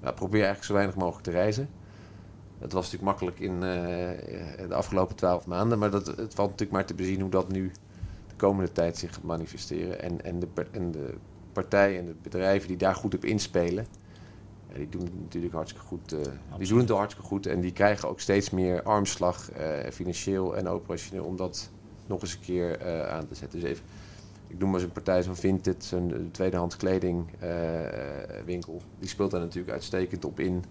Nou, 0.01 0.15
probeer 0.15 0.43
eigenlijk 0.43 0.65
zo 0.65 0.73
weinig 0.73 0.95
mogelijk 0.95 1.23
te 1.23 1.31
reizen. 1.31 1.69
Dat 2.59 2.71
was 2.71 2.91
natuurlijk 2.91 3.11
makkelijk 3.11 3.39
in 3.39 3.59
de 4.69 4.75
afgelopen 4.75 5.15
twaalf 5.15 5.45
maanden, 5.45 5.79
maar 5.79 5.91
dat, 5.91 6.07
het 6.07 6.33
valt 6.33 6.49
natuurlijk 6.49 6.71
maar 6.71 6.85
te 6.85 6.93
bezien 6.93 7.21
hoe 7.21 7.29
dat 7.29 7.51
nu 7.51 7.71
de 8.27 8.35
komende 8.35 8.71
tijd 8.71 8.97
zich 8.97 9.13
gaat 9.13 9.23
manifesteren. 9.23 10.01
En, 10.01 10.25
en, 10.25 10.39
de, 10.39 10.47
en 10.71 10.91
de 10.91 11.13
partijen 11.53 11.99
en 11.99 12.05
de 12.05 12.15
bedrijven 12.21 12.67
die 12.67 12.77
daar 12.77 12.95
goed 12.95 13.15
op 13.15 13.25
inspelen, 13.25 13.85
die 14.73 14.89
doen 14.89 15.01
het 15.01 15.19
natuurlijk 15.21 15.53
hartstikke 15.53 15.87
goed. 15.87 16.13
Uh, 16.13 16.19
die 16.57 16.67
doen 16.67 16.79
het 16.79 16.89
hartstikke 16.89 17.27
goed 17.27 17.45
en 17.45 17.61
die 17.61 17.73
krijgen 17.73 18.09
ook 18.09 18.19
steeds 18.19 18.49
meer 18.49 18.83
armslag, 18.83 19.49
financieel 19.91 20.57
en 20.57 20.67
operationeel, 20.67 21.25
om 21.25 21.35
dat 21.35 21.69
nog 22.07 22.21
eens 22.21 22.33
een 22.33 22.39
keer 22.39 22.85
aan 23.09 23.27
te 23.27 23.35
zetten. 23.35 23.59
Dus 23.59 23.69
even, 23.69 23.83
ik 24.47 24.59
noem 24.59 24.69
maar 24.69 24.79
eens 24.79 24.87
een 24.87 24.93
partij 24.93 25.23
zo'n 25.23 25.35
Vinted, 25.35 25.83
zo'n 25.83 26.29
tweedehands 26.31 26.77
kledingwinkel. 26.77 28.81
die 28.99 29.09
speelt 29.09 29.31
daar 29.31 29.39
natuurlijk 29.39 29.73
uitstekend 29.73 30.25
op 30.25 30.39
in 30.39 30.63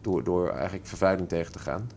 door, 0.00 0.24
door 0.24 0.50
eigenlijk 0.50 0.86
vervuiling 0.86 1.28
tegen 1.28 1.52
te 1.52 1.58
gaan. 1.58 1.90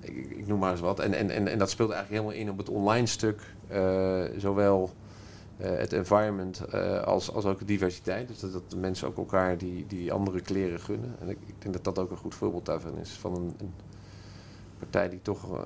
Ik, 0.00 0.30
ik, 0.30 0.46
noem 0.46 0.58
maar 0.58 0.70
eens 0.70 0.80
wat. 0.80 1.00
En, 1.00 1.14
en, 1.14 1.30
en, 1.30 1.48
en 1.48 1.58
dat 1.58 1.70
speelt 1.70 1.90
eigenlijk 1.90 2.22
helemaal 2.22 2.42
in 2.42 2.50
op 2.50 2.58
het 2.58 2.68
online 2.68 3.06
stuk. 3.06 3.40
zowel 4.36 4.90
het 5.56 5.92
environment 5.92 6.72
als, 7.04 7.32
als 7.32 7.44
ook 7.44 7.58
de 7.58 7.64
diversiteit. 7.64 8.28
Dus 8.28 8.40
dat, 8.40 8.70
de 8.70 8.76
mensen 8.76 9.08
ook 9.08 9.16
elkaar 9.16 9.58
die, 9.58 9.86
die 9.86 10.12
andere 10.12 10.40
kleren 10.40 10.80
gunnen. 10.80 11.14
En 11.20 11.28
ik, 11.28 11.38
ik 11.46 11.54
denk 11.58 11.74
dat 11.74 11.84
dat 11.84 11.98
ook 11.98 12.10
een 12.10 12.16
goed 12.16 12.34
voorbeeld 12.34 12.66
daarvan 12.66 12.98
is. 12.98 13.10
Van 13.10 13.34
een, 13.34 13.54
een 13.58 13.72
partij 14.78 15.08
die 15.08 15.22
toch 15.22 15.64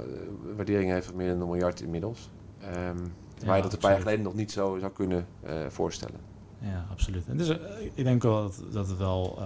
waardering 0.56 0.90
heeft 0.90 1.06
van 1.06 1.16
meer 1.16 1.28
dan 1.28 1.40
een 1.40 1.48
miljard 1.48 1.80
inmiddels. 1.80 2.30
Um, 2.62 3.12
waar 3.44 3.56
je 3.56 3.62
dat 3.62 3.72
een 3.72 3.78
paar 3.78 3.90
jaar 3.90 4.00
geleden 4.00 4.22
nog 4.22 4.34
niet 4.34 4.52
zo 4.52 4.78
zou 4.80 4.92
kunnen 4.92 5.26
voorstellen. 5.68 6.20
Ja, 6.58 6.86
absoluut. 6.90 7.26
En 7.26 7.36
dus, 7.36 7.48
ik 7.94 8.04
denk 8.04 8.22
wel 8.22 8.42
dat, 8.42 8.62
dat 8.72 8.88
het 8.88 8.98
wel, 8.98 9.42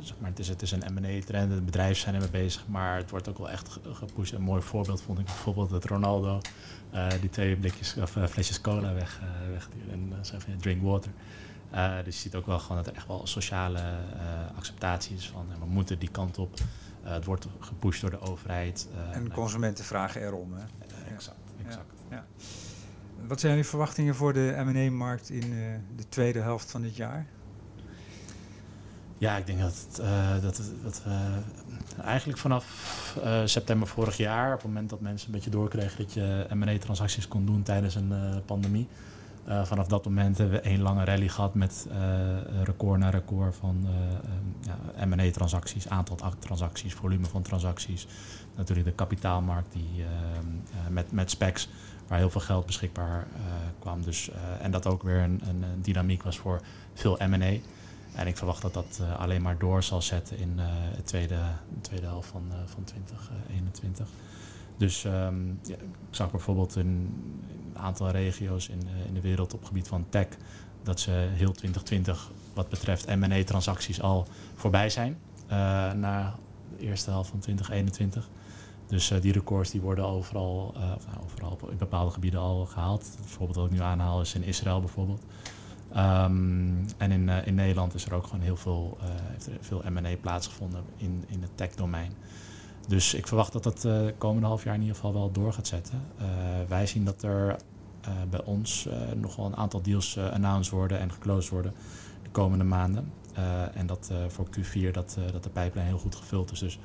zeg 0.00 0.16
maar, 0.20 0.30
het 0.30 0.38
is, 0.38 0.48
het 0.48 0.62
is 0.62 0.70
een 0.70 0.82
M&A-trend, 0.94 1.50
de 1.50 1.60
bedrijven 1.60 1.96
zijn 1.96 2.14
ermee 2.14 2.30
bezig, 2.30 2.64
maar 2.66 2.96
het 2.96 3.10
wordt 3.10 3.28
ook 3.28 3.38
wel 3.38 3.50
echt 3.50 3.78
gepusht. 3.92 4.32
Een 4.32 4.42
mooi 4.42 4.62
voorbeeld 4.62 5.02
vond 5.02 5.18
ik 5.18 5.24
bijvoorbeeld 5.24 5.70
dat 5.70 5.84
Ronaldo 5.84 6.40
uh, 6.94 7.06
die 7.20 7.30
twee 7.30 7.56
blikjes 7.56 7.96
of 7.96 8.16
uh, 8.16 8.26
flesjes 8.26 8.60
cola 8.60 8.94
weg, 8.94 9.20
uh, 9.22 9.92
en 9.92 10.12
zei 10.20 10.40
van 10.40 10.56
drink 10.56 10.82
water. 10.82 11.10
dus 12.04 12.14
je 12.14 12.20
ziet 12.20 12.34
ook 12.34 12.46
wel 12.46 12.58
gewoon 12.58 12.76
dat 12.76 12.86
er 12.86 12.94
echt 12.94 13.06
wel 13.06 13.26
sociale 13.26 13.80
acceptatie 14.56 15.16
is 15.16 15.28
van 15.28 15.46
we 15.58 15.66
moeten 15.66 15.98
die 15.98 16.10
kant 16.10 16.38
op. 16.38 16.58
het 17.02 17.24
wordt 17.24 17.46
gepusht 17.60 18.00
door 18.00 18.10
de 18.10 18.20
overheid. 18.20 18.88
en 19.12 19.32
consumenten 19.32 19.84
vragen 19.84 20.22
erom. 20.22 20.52
Hè? 20.52 20.64
exact, 21.14 21.38
exact. 21.66 21.92
Ja, 22.10 22.16
ja. 22.16 22.24
Wat 23.26 23.40
zijn 23.40 23.52
jullie 23.52 23.68
verwachtingen 23.68 24.14
voor 24.14 24.32
de 24.32 24.62
M&A-markt 24.64 25.30
in 25.30 25.50
de 25.96 26.08
tweede 26.08 26.40
helft 26.40 26.70
van 26.70 26.82
dit 26.82 26.96
jaar? 26.96 27.26
Ja, 29.18 29.36
ik 29.36 29.46
denk 29.46 29.60
dat, 29.60 29.86
het, 29.86 29.96
dat, 30.42 30.62
dat 30.82 31.02
we 31.04 31.40
eigenlijk 32.02 32.38
vanaf 32.38 32.66
uh, 33.24 33.40
september 33.44 33.88
vorig 33.88 34.16
jaar, 34.16 34.46
op 34.46 34.58
het 34.58 34.66
moment 34.66 34.90
dat 34.90 35.00
mensen 35.00 35.26
een 35.28 35.34
beetje 35.34 35.50
doorkregen 35.50 35.98
dat 35.98 36.12
je 36.12 36.46
M&A-transacties 36.54 37.28
kon 37.28 37.46
doen 37.46 37.62
tijdens 37.62 37.94
een 37.94 38.42
pandemie. 38.46 38.88
Uh, 39.48 39.64
vanaf 39.64 39.86
dat 39.86 40.04
moment 40.04 40.38
hebben 40.38 40.56
we 40.56 40.68
één 40.68 40.80
lange 40.80 41.04
rally 41.04 41.28
gehad 41.28 41.54
met 41.54 41.86
record 42.64 42.98
na 42.98 43.10
record 43.10 43.56
van 43.56 43.86
ja, 44.60 45.06
M&A-transacties, 45.06 45.88
aantal 45.88 46.18
transacties, 46.38 46.94
volume 46.94 47.26
van 47.26 47.42
transacties. 47.42 48.06
Natuurlijk 48.56 48.86
de 48.86 48.92
kapitaalmarkt 48.92 49.72
die, 49.72 50.04
met, 50.90 51.12
met 51.12 51.30
specs, 51.30 51.68
waar 52.06 52.18
heel 52.18 52.30
veel 52.30 52.40
geld 52.40 52.66
beschikbaar 52.66 53.26
kwam. 53.78 54.02
Dus, 54.02 54.30
en 54.60 54.70
dat 54.70 54.86
ook 54.86 55.02
weer 55.02 55.20
een, 55.20 55.42
een, 55.48 55.82
dynamiek 55.82 56.22
was 56.22 56.38
voor 56.38 56.60
veel 56.94 57.18
M&A. 57.28 57.58
En 58.18 58.26
ik 58.26 58.36
verwacht 58.36 58.62
dat 58.62 58.74
dat 58.74 58.98
uh, 59.00 59.18
alleen 59.18 59.42
maar 59.42 59.58
door 59.58 59.82
zal 59.82 60.02
zetten 60.02 60.38
in 60.38 60.52
uh, 60.56 60.64
de 60.96 61.02
tweede, 61.02 61.38
tweede 61.80 62.06
helft 62.06 62.28
van, 62.28 62.44
uh, 62.48 62.56
van 62.66 62.84
2021. 62.84 64.08
Dus 64.78 65.04
um, 65.04 65.58
ja, 65.62 65.74
ik 65.74 65.88
zag 66.10 66.30
bijvoorbeeld 66.30 66.76
in, 66.76 66.86
een 67.74 67.80
aantal 67.80 68.10
regio's 68.10 68.68
in, 68.68 68.80
in 69.06 69.14
de 69.14 69.20
wereld 69.20 69.52
op 69.52 69.58
het 69.58 69.68
gebied 69.68 69.88
van 69.88 70.06
tech 70.08 70.26
dat 70.82 71.00
ze 71.00 71.10
heel 71.10 71.52
2020 71.52 72.30
wat 72.54 72.68
betreft 72.68 73.16
M&A-transacties 73.16 74.02
al 74.02 74.26
voorbij 74.54 74.90
zijn 74.90 75.18
na 75.98 76.34
de 76.78 76.84
eerste 76.86 77.10
helft 77.10 77.30
van 77.30 77.38
2021. 77.38 78.28
Dus 78.86 79.12
die 79.20 79.32
records 79.32 79.70
die 79.70 79.80
worden 79.80 80.04
overal, 80.04 80.74
nou, 80.76 81.24
overal 81.24 81.58
in 81.70 81.76
bepaalde 81.76 82.10
gebieden 82.10 82.40
al 82.40 82.66
gehaald. 82.66 83.16
Bijvoorbeeld 83.20 83.56
wat 83.56 83.66
ik 83.66 83.72
nu 83.72 83.80
aanhaal 83.80 84.20
is 84.20 84.34
in 84.34 84.42
Israël 84.42 84.80
bijvoorbeeld. 84.80 85.22
Um, 85.96 86.86
en 86.96 87.10
in, 87.10 87.28
uh, 87.28 87.46
in 87.46 87.54
Nederland 87.54 87.94
is 87.94 88.04
er 88.04 88.14
ook 88.14 88.24
gewoon 88.24 88.40
heel 88.40 88.56
veel, 88.56 88.98
uh, 89.00 89.08
heeft 89.08 89.48
veel 89.60 89.82
M&A 89.90 90.16
plaatsgevonden 90.20 90.84
in, 90.96 91.24
in 91.26 91.42
het 91.42 91.50
tech-domein. 91.54 92.12
Dus 92.88 93.14
ik 93.14 93.26
verwacht 93.26 93.52
dat 93.52 93.62
dat 93.62 93.84
uh, 93.84 94.06
komende 94.18 94.46
half 94.46 94.64
jaar 94.64 94.74
in 94.74 94.80
ieder 94.80 94.94
geval 94.94 95.12
wel 95.12 95.32
door 95.32 95.52
gaat 95.52 95.66
zetten. 95.66 96.02
wij 96.68 96.86
zien 96.86 97.04
dat 97.04 97.22
er 97.22 97.56
bij 98.30 98.44
ons 98.44 98.88
nog 99.14 99.36
wel 99.36 99.46
een 99.46 99.56
aantal 99.56 99.82
deals 99.82 100.18
announced 100.18 100.72
worden 100.72 100.98
en 100.98 101.12
geclosed 101.12 101.50
worden 101.50 101.74
de 102.22 102.30
komende 102.30 102.64
maanden. 102.64 103.12
en 103.74 103.86
dat 103.86 104.10
voor 104.28 104.46
Q4 104.46 104.90
dat, 104.90 105.18
dat 105.32 105.42
de 105.42 105.50
pijplijn 105.50 105.86
heel 105.86 105.98
goed 105.98 106.14
gevuld 106.14 106.52
is. 106.52 106.58
Dus 106.58 106.78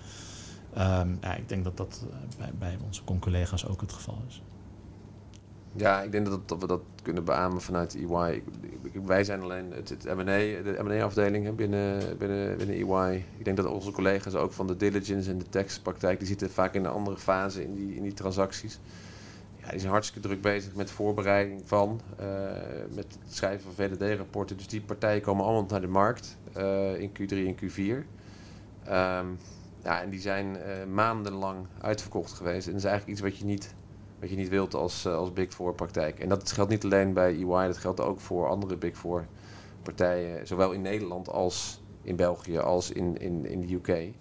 um, 0.77 1.17
ja, 1.21 1.35
ik 1.35 1.49
denk 1.49 1.63
dat 1.63 1.77
dat 1.77 2.05
bij, 2.37 2.51
bij 2.59 2.77
onze 2.85 3.01
collega's 3.19 3.65
ook 3.65 3.81
het 3.81 3.93
geval 3.93 4.17
is. 4.27 4.41
Ja, 5.75 6.01
ik 6.01 6.11
denk 6.11 6.25
dat, 6.25 6.47
dat, 6.49 6.59
we 6.59 6.67
dat 6.67 6.81
kunnen 7.03 7.23
beamen 7.23 7.61
vanuit 7.61 7.95
EY. 7.95 8.43
wij 9.03 9.23
zijn 9.23 9.41
alleen 9.41 9.71
het, 9.71 10.03
M&A, 10.15 10.23
de 10.23 10.79
M&A-afdeling 10.83 11.55
binnen, 11.55 12.17
binnen, 12.17 12.57
binnen 12.57 12.75
EY. 12.75 13.25
Ik 13.37 13.45
denk 13.45 13.57
dat 13.57 13.65
onze 13.65 13.91
collega's 13.91 14.35
ook 14.35 14.53
van 14.53 14.67
de 14.67 14.75
diligence 14.75 15.29
en 15.29 15.37
de 15.37 15.49
taxpraktijk... 15.49 16.19
die 16.19 16.27
zitten 16.27 16.51
vaak 16.51 16.73
in 16.73 16.85
een 16.85 16.91
andere 16.91 17.17
fase 17.17 17.63
in 17.63 17.75
die, 17.75 17.95
in 17.95 18.03
die 18.03 18.13
transacties. 18.13 18.79
Ja, 19.61 19.69
die 19.69 19.79
zijn 19.79 19.91
hartstikke 19.91 20.27
druk 20.27 20.41
bezig 20.41 20.75
met 20.75 20.91
voorbereiding 20.91 21.61
van... 21.65 22.01
Uh, 22.19 22.25
met 22.95 23.17
het 23.23 23.33
schrijven 23.33 23.73
van 23.73 23.85
VDD-rapporten. 23.85 24.57
Dus 24.57 24.67
die 24.67 24.81
partijen 24.81 25.21
komen 25.21 25.45
allemaal 25.45 25.65
naar 25.69 25.81
de 25.81 25.87
markt 25.87 26.37
uh, 26.57 26.99
in 26.99 27.09
Q3 27.09 27.29
en 27.29 27.55
Q4. 27.55 27.77
Um, 27.77 28.05
ehm, 28.85 29.27
ja, 29.83 30.01
en 30.01 30.09
die 30.09 30.19
zijn 30.19 30.55
uh, 30.55 30.93
maandenlang 30.93 31.67
uitverkocht 31.81 32.31
geweest. 32.31 32.65
En 32.65 32.73
dat 32.73 32.81
is 32.81 32.87
eigenlijk 32.87 33.19
iets 33.19 33.29
wat 33.29 33.37
je 33.37 33.45
niet 33.45 33.73
wat 34.23 34.31
je 34.31 34.37
niet 34.37 34.49
wilt 34.49 34.73
als, 34.73 35.05
eh, 35.05 35.15
als 35.15 35.33
Big 35.33 35.53
Four 35.53 35.73
praktijk. 35.73 36.19
En 36.19 36.29
dat 36.29 36.51
geldt 36.51 36.71
niet 36.71 36.83
alleen 36.83 37.13
bij 37.13 37.33
EY, 37.33 37.67
dat 37.67 37.77
geldt 37.77 37.99
ook 37.99 38.19
voor 38.19 38.47
andere 38.47 38.77
Big 38.77 38.97
Four 38.97 39.25
partijen, 39.81 40.47
zowel 40.47 40.71
in 40.71 40.81
Nederland 40.81 41.29
als 41.29 41.81
in 42.01 42.15
België 42.15 42.57
als 42.57 42.91
in, 42.91 43.17
in, 43.17 43.45
in 43.45 43.61
de 43.61 43.73
UK. 43.73 44.13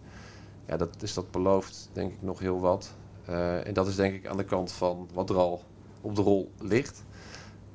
Ja, 0.67 0.77
dat, 0.77 1.01
dus 1.01 1.15
dat 1.15 1.31
belooft 1.31 1.91
denk 1.93 2.13
ik 2.13 2.23
nog 2.23 2.39
heel 2.39 2.61
wat. 2.61 2.95
Uh, 3.29 3.67
en 3.67 3.75
dat 3.75 3.87
is 3.87 3.97
denk 3.97 4.15
ik 4.15 4.27
aan 4.27 4.37
de 4.37 4.45
kant 4.45 4.73
van 4.73 5.09
wat 5.15 5.31
er 5.31 5.37
al 5.37 5.63
op 6.01 6.17
de 6.17 6.23
rol 6.23 6.51
ligt. 6.59 7.05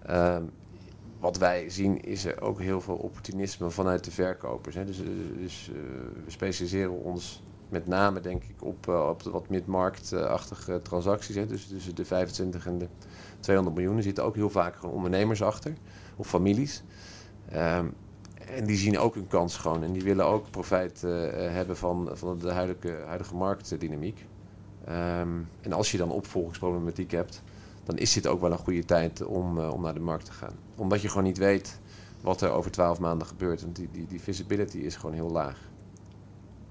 Uh, 0.10 0.38
wat 1.20 1.38
wij 1.38 1.70
zien 1.70 2.02
is 2.02 2.26
er 2.26 2.42
ook 2.42 2.62
heel 2.62 2.82
veel 2.82 2.96
opportunisme 2.96 3.70
vanuit 3.70 4.04
de 4.04 4.12
verkopers. 4.12 4.76
Hè. 4.76 4.86
Dus, 4.86 4.98
dus 5.38 5.70
uh, 5.70 5.76
we 6.26 6.32
specialiseren 6.32 7.04
ons 7.04 7.44
met 7.70 7.88
name 7.88 8.20
denk 8.20 8.44
ik 8.44 8.64
op, 8.64 8.88
uh, 8.88 9.10
op 9.10 9.24
de 9.24 9.30
wat 9.30 9.50
mid-marktachtige 9.50 10.82
transacties. 10.82 11.36
Hè. 11.36 11.46
Dus 11.46 11.68
tussen 11.68 11.96
de 11.96 12.06
25 12.06 12.68
en 12.68 12.78
de 12.78 12.88
200 13.40 13.76
miljoen. 13.78 14.02
Zitten 14.02 14.24
ook 14.24 14.36
heel 14.36 14.50
vaak 14.50 14.76
gewoon 14.76 14.96
ondernemers 14.96 15.42
achter. 15.42 15.74
Of 16.16 16.28
families. 16.28 16.84
Um, 17.54 17.94
en 18.56 18.66
die 18.66 18.78
zien 18.78 19.00
ook 19.00 19.16
hun 19.16 19.28
kans 19.28 19.58
gewoon. 19.58 19.84
En 19.84 19.92
die 19.92 20.04
willen 20.04 20.26
ook 20.26 20.52
profijt 20.52 21.02
uh, 21.06 21.12
hebben 21.32 21.78
van, 21.78 22.10
van 22.14 22.40
de 22.40 22.52
huidige, 22.52 23.04
huidige 23.06 23.36
marktdynamiek. 23.36 24.26
Um, 24.90 25.48
en 25.62 25.74
als 25.74 25.92
je 25.92 25.98
dan 25.98 26.12
opvolgingsproblematiek 26.12 27.12
hebt, 27.12 27.42
dan 27.84 27.98
is 27.98 28.14
dit 28.14 28.28
ook 28.28 28.42
wel 28.42 28.52
een 28.52 28.58
goede 28.58 28.86
tijd 28.86 29.26
om, 29.26 29.60
om 29.60 29.82
naar 29.82 29.94
de 29.94 30.00
markt 30.00 30.26
te 30.26 30.32
gaan. 30.32 30.54
Omdat 30.76 31.02
je 31.02 31.08
gewoon 31.08 31.24
niet 31.24 31.38
weet 31.38 31.80
wat 32.22 32.42
er 32.42 32.50
over 32.50 32.72
12 32.72 33.00
maanden 33.00 33.28
gebeurt. 33.28 33.62
Want 33.62 33.76
die, 33.76 33.90
die, 33.92 34.08
die 34.08 34.22
visibility 34.22 34.78
is 34.78 34.96
gewoon 34.96 35.16
heel 35.16 35.32
laag. 35.32 35.60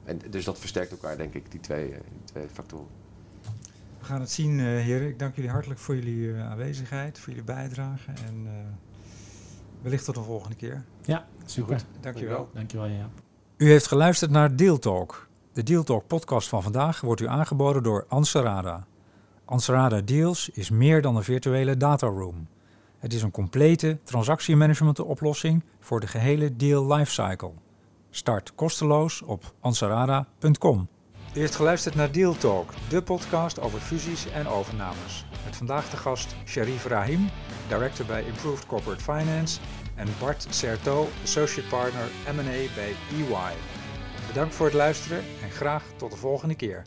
En 0.06 0.20
dus 0.30 0.44
dat 0.44 0.58
versterkt 0.58 0.90
elkaar, 0.90 1.16
denk 1.16 1.34
ik, 1.34 1.50
die 1.50 1.60
twee, 1.60 1.90
uh, 1.90 1.96
twee 2.24 2.48
factoren. 2.52 2.86
We 3.98 4.04
gaan 4.04 4.20
het 4.20 4.30
zien, 4.30 4.58
uh, 4.58 4.64
heren. 4.64 5.08
Ik 5.08 5.18
dank 5.18 5.34
jullie 5.34 5.50
hartelijk 5.50 5.80
voor 5.80 5.94
jullie 5.94 6.16
uh, 6.16 6.50
aanwezigheid, 6.50 7.18
voor 7.18 7.28
jullie 7.28 7.44
bijdrage. 7.44 8.10
En 8.26 8.46
wellicht 9.82 10.04
tot 10.04 10.14
de 10.14 10.22
volgende 10.22 10.56
keer. 10.56 10.84
Ja, 11.04 11.26
super. 11.44 11.78
Goed, 11.78 11.86
dankjewel. 12.00 12.48
Dankjewel, 12.52 12.86
ja. 12.86 13.08
U 13.56 13.68
heeft 13.70 13.86
geluisterd 13.86 14.30
naar 14.30 14.56
Deal 14.56 14.78
Talk. 14.78 15.28
De 15.52 15.62
Deal 15.62 15.82
Talk 15.82 16.06
podcast 16.06 16.48
van 16.48 16.62
vandaag 16.62 17.00
wordt 17.00 17.20
u 17.20 17.28
aangeboden 17.28 17.82
door 17.82 18.04
Ansarada. 18.08 18.86
Ansarada 19.44 20.00
Deals 20.00 20.48
is 20.48 20.70
meer 20.70 21.02
dan 21.02 21.16
een 21.16 21.22
virtuele 21.22 21.76
dataroom. 21.76 22.48
Het 22.98 23.12
is 23.12 23.22
een 23.22 23.30
complete 23.30 23.98
transactiemanagement 24.04 25.00
oplossing 25.00 25.64
voor 25.80 26.00
de 26.00 26.06
gehele 26.06 26.56
deal 26.56 26.94
lifecycle. 26.94 27.52
Start 28.10 28.54
kosteloos 28.54 29.22
op 29.22 29.54
ansarada.com. 29.60 30.88
U 31.34 31.38
heeft 31.38 31.54
geluisterd 31.54 31.94
naar 31.94 32.12
Deal 32.12 32.36
Talk, 32.36 32.72
de 32.88 33.02
podcast 33.02 33.60
over 33.60 33.80
fusies 33.80 34.30
en 34.30 34.46
overnames. 34.46 35.26
Met 35.44 35.56
vandaag 35.56 35.90
de 35.90 35.96
gast 35.96 36.34
Sharif 36.44 36.84
Rahim, 36.84 37.28
director 37.68 38.06
bij 38.06 38.22
Improved 38.22 38.66
Corporate 38.66 39.02
Finance, 39.02 39.60
en 39.94 40.08
Bart 40.20 40.46
Certeau, 40.50 41.06
associate 41.22 41.68
partner 41.68 42.08
M&A 42.34 42.74
bij 42.74 42.94
EY. 43.12 43.54
Bedankt 44.26 44.54
voor 44.54 44.66
het 44.66 44.74
luisteren 44.74 45.18
en 45.42 45.50
graag 45.50 45.84
tot 45.96 46.10
de 46.10 46.16
volgende 46.16 46.54
keer. 46.54 46.84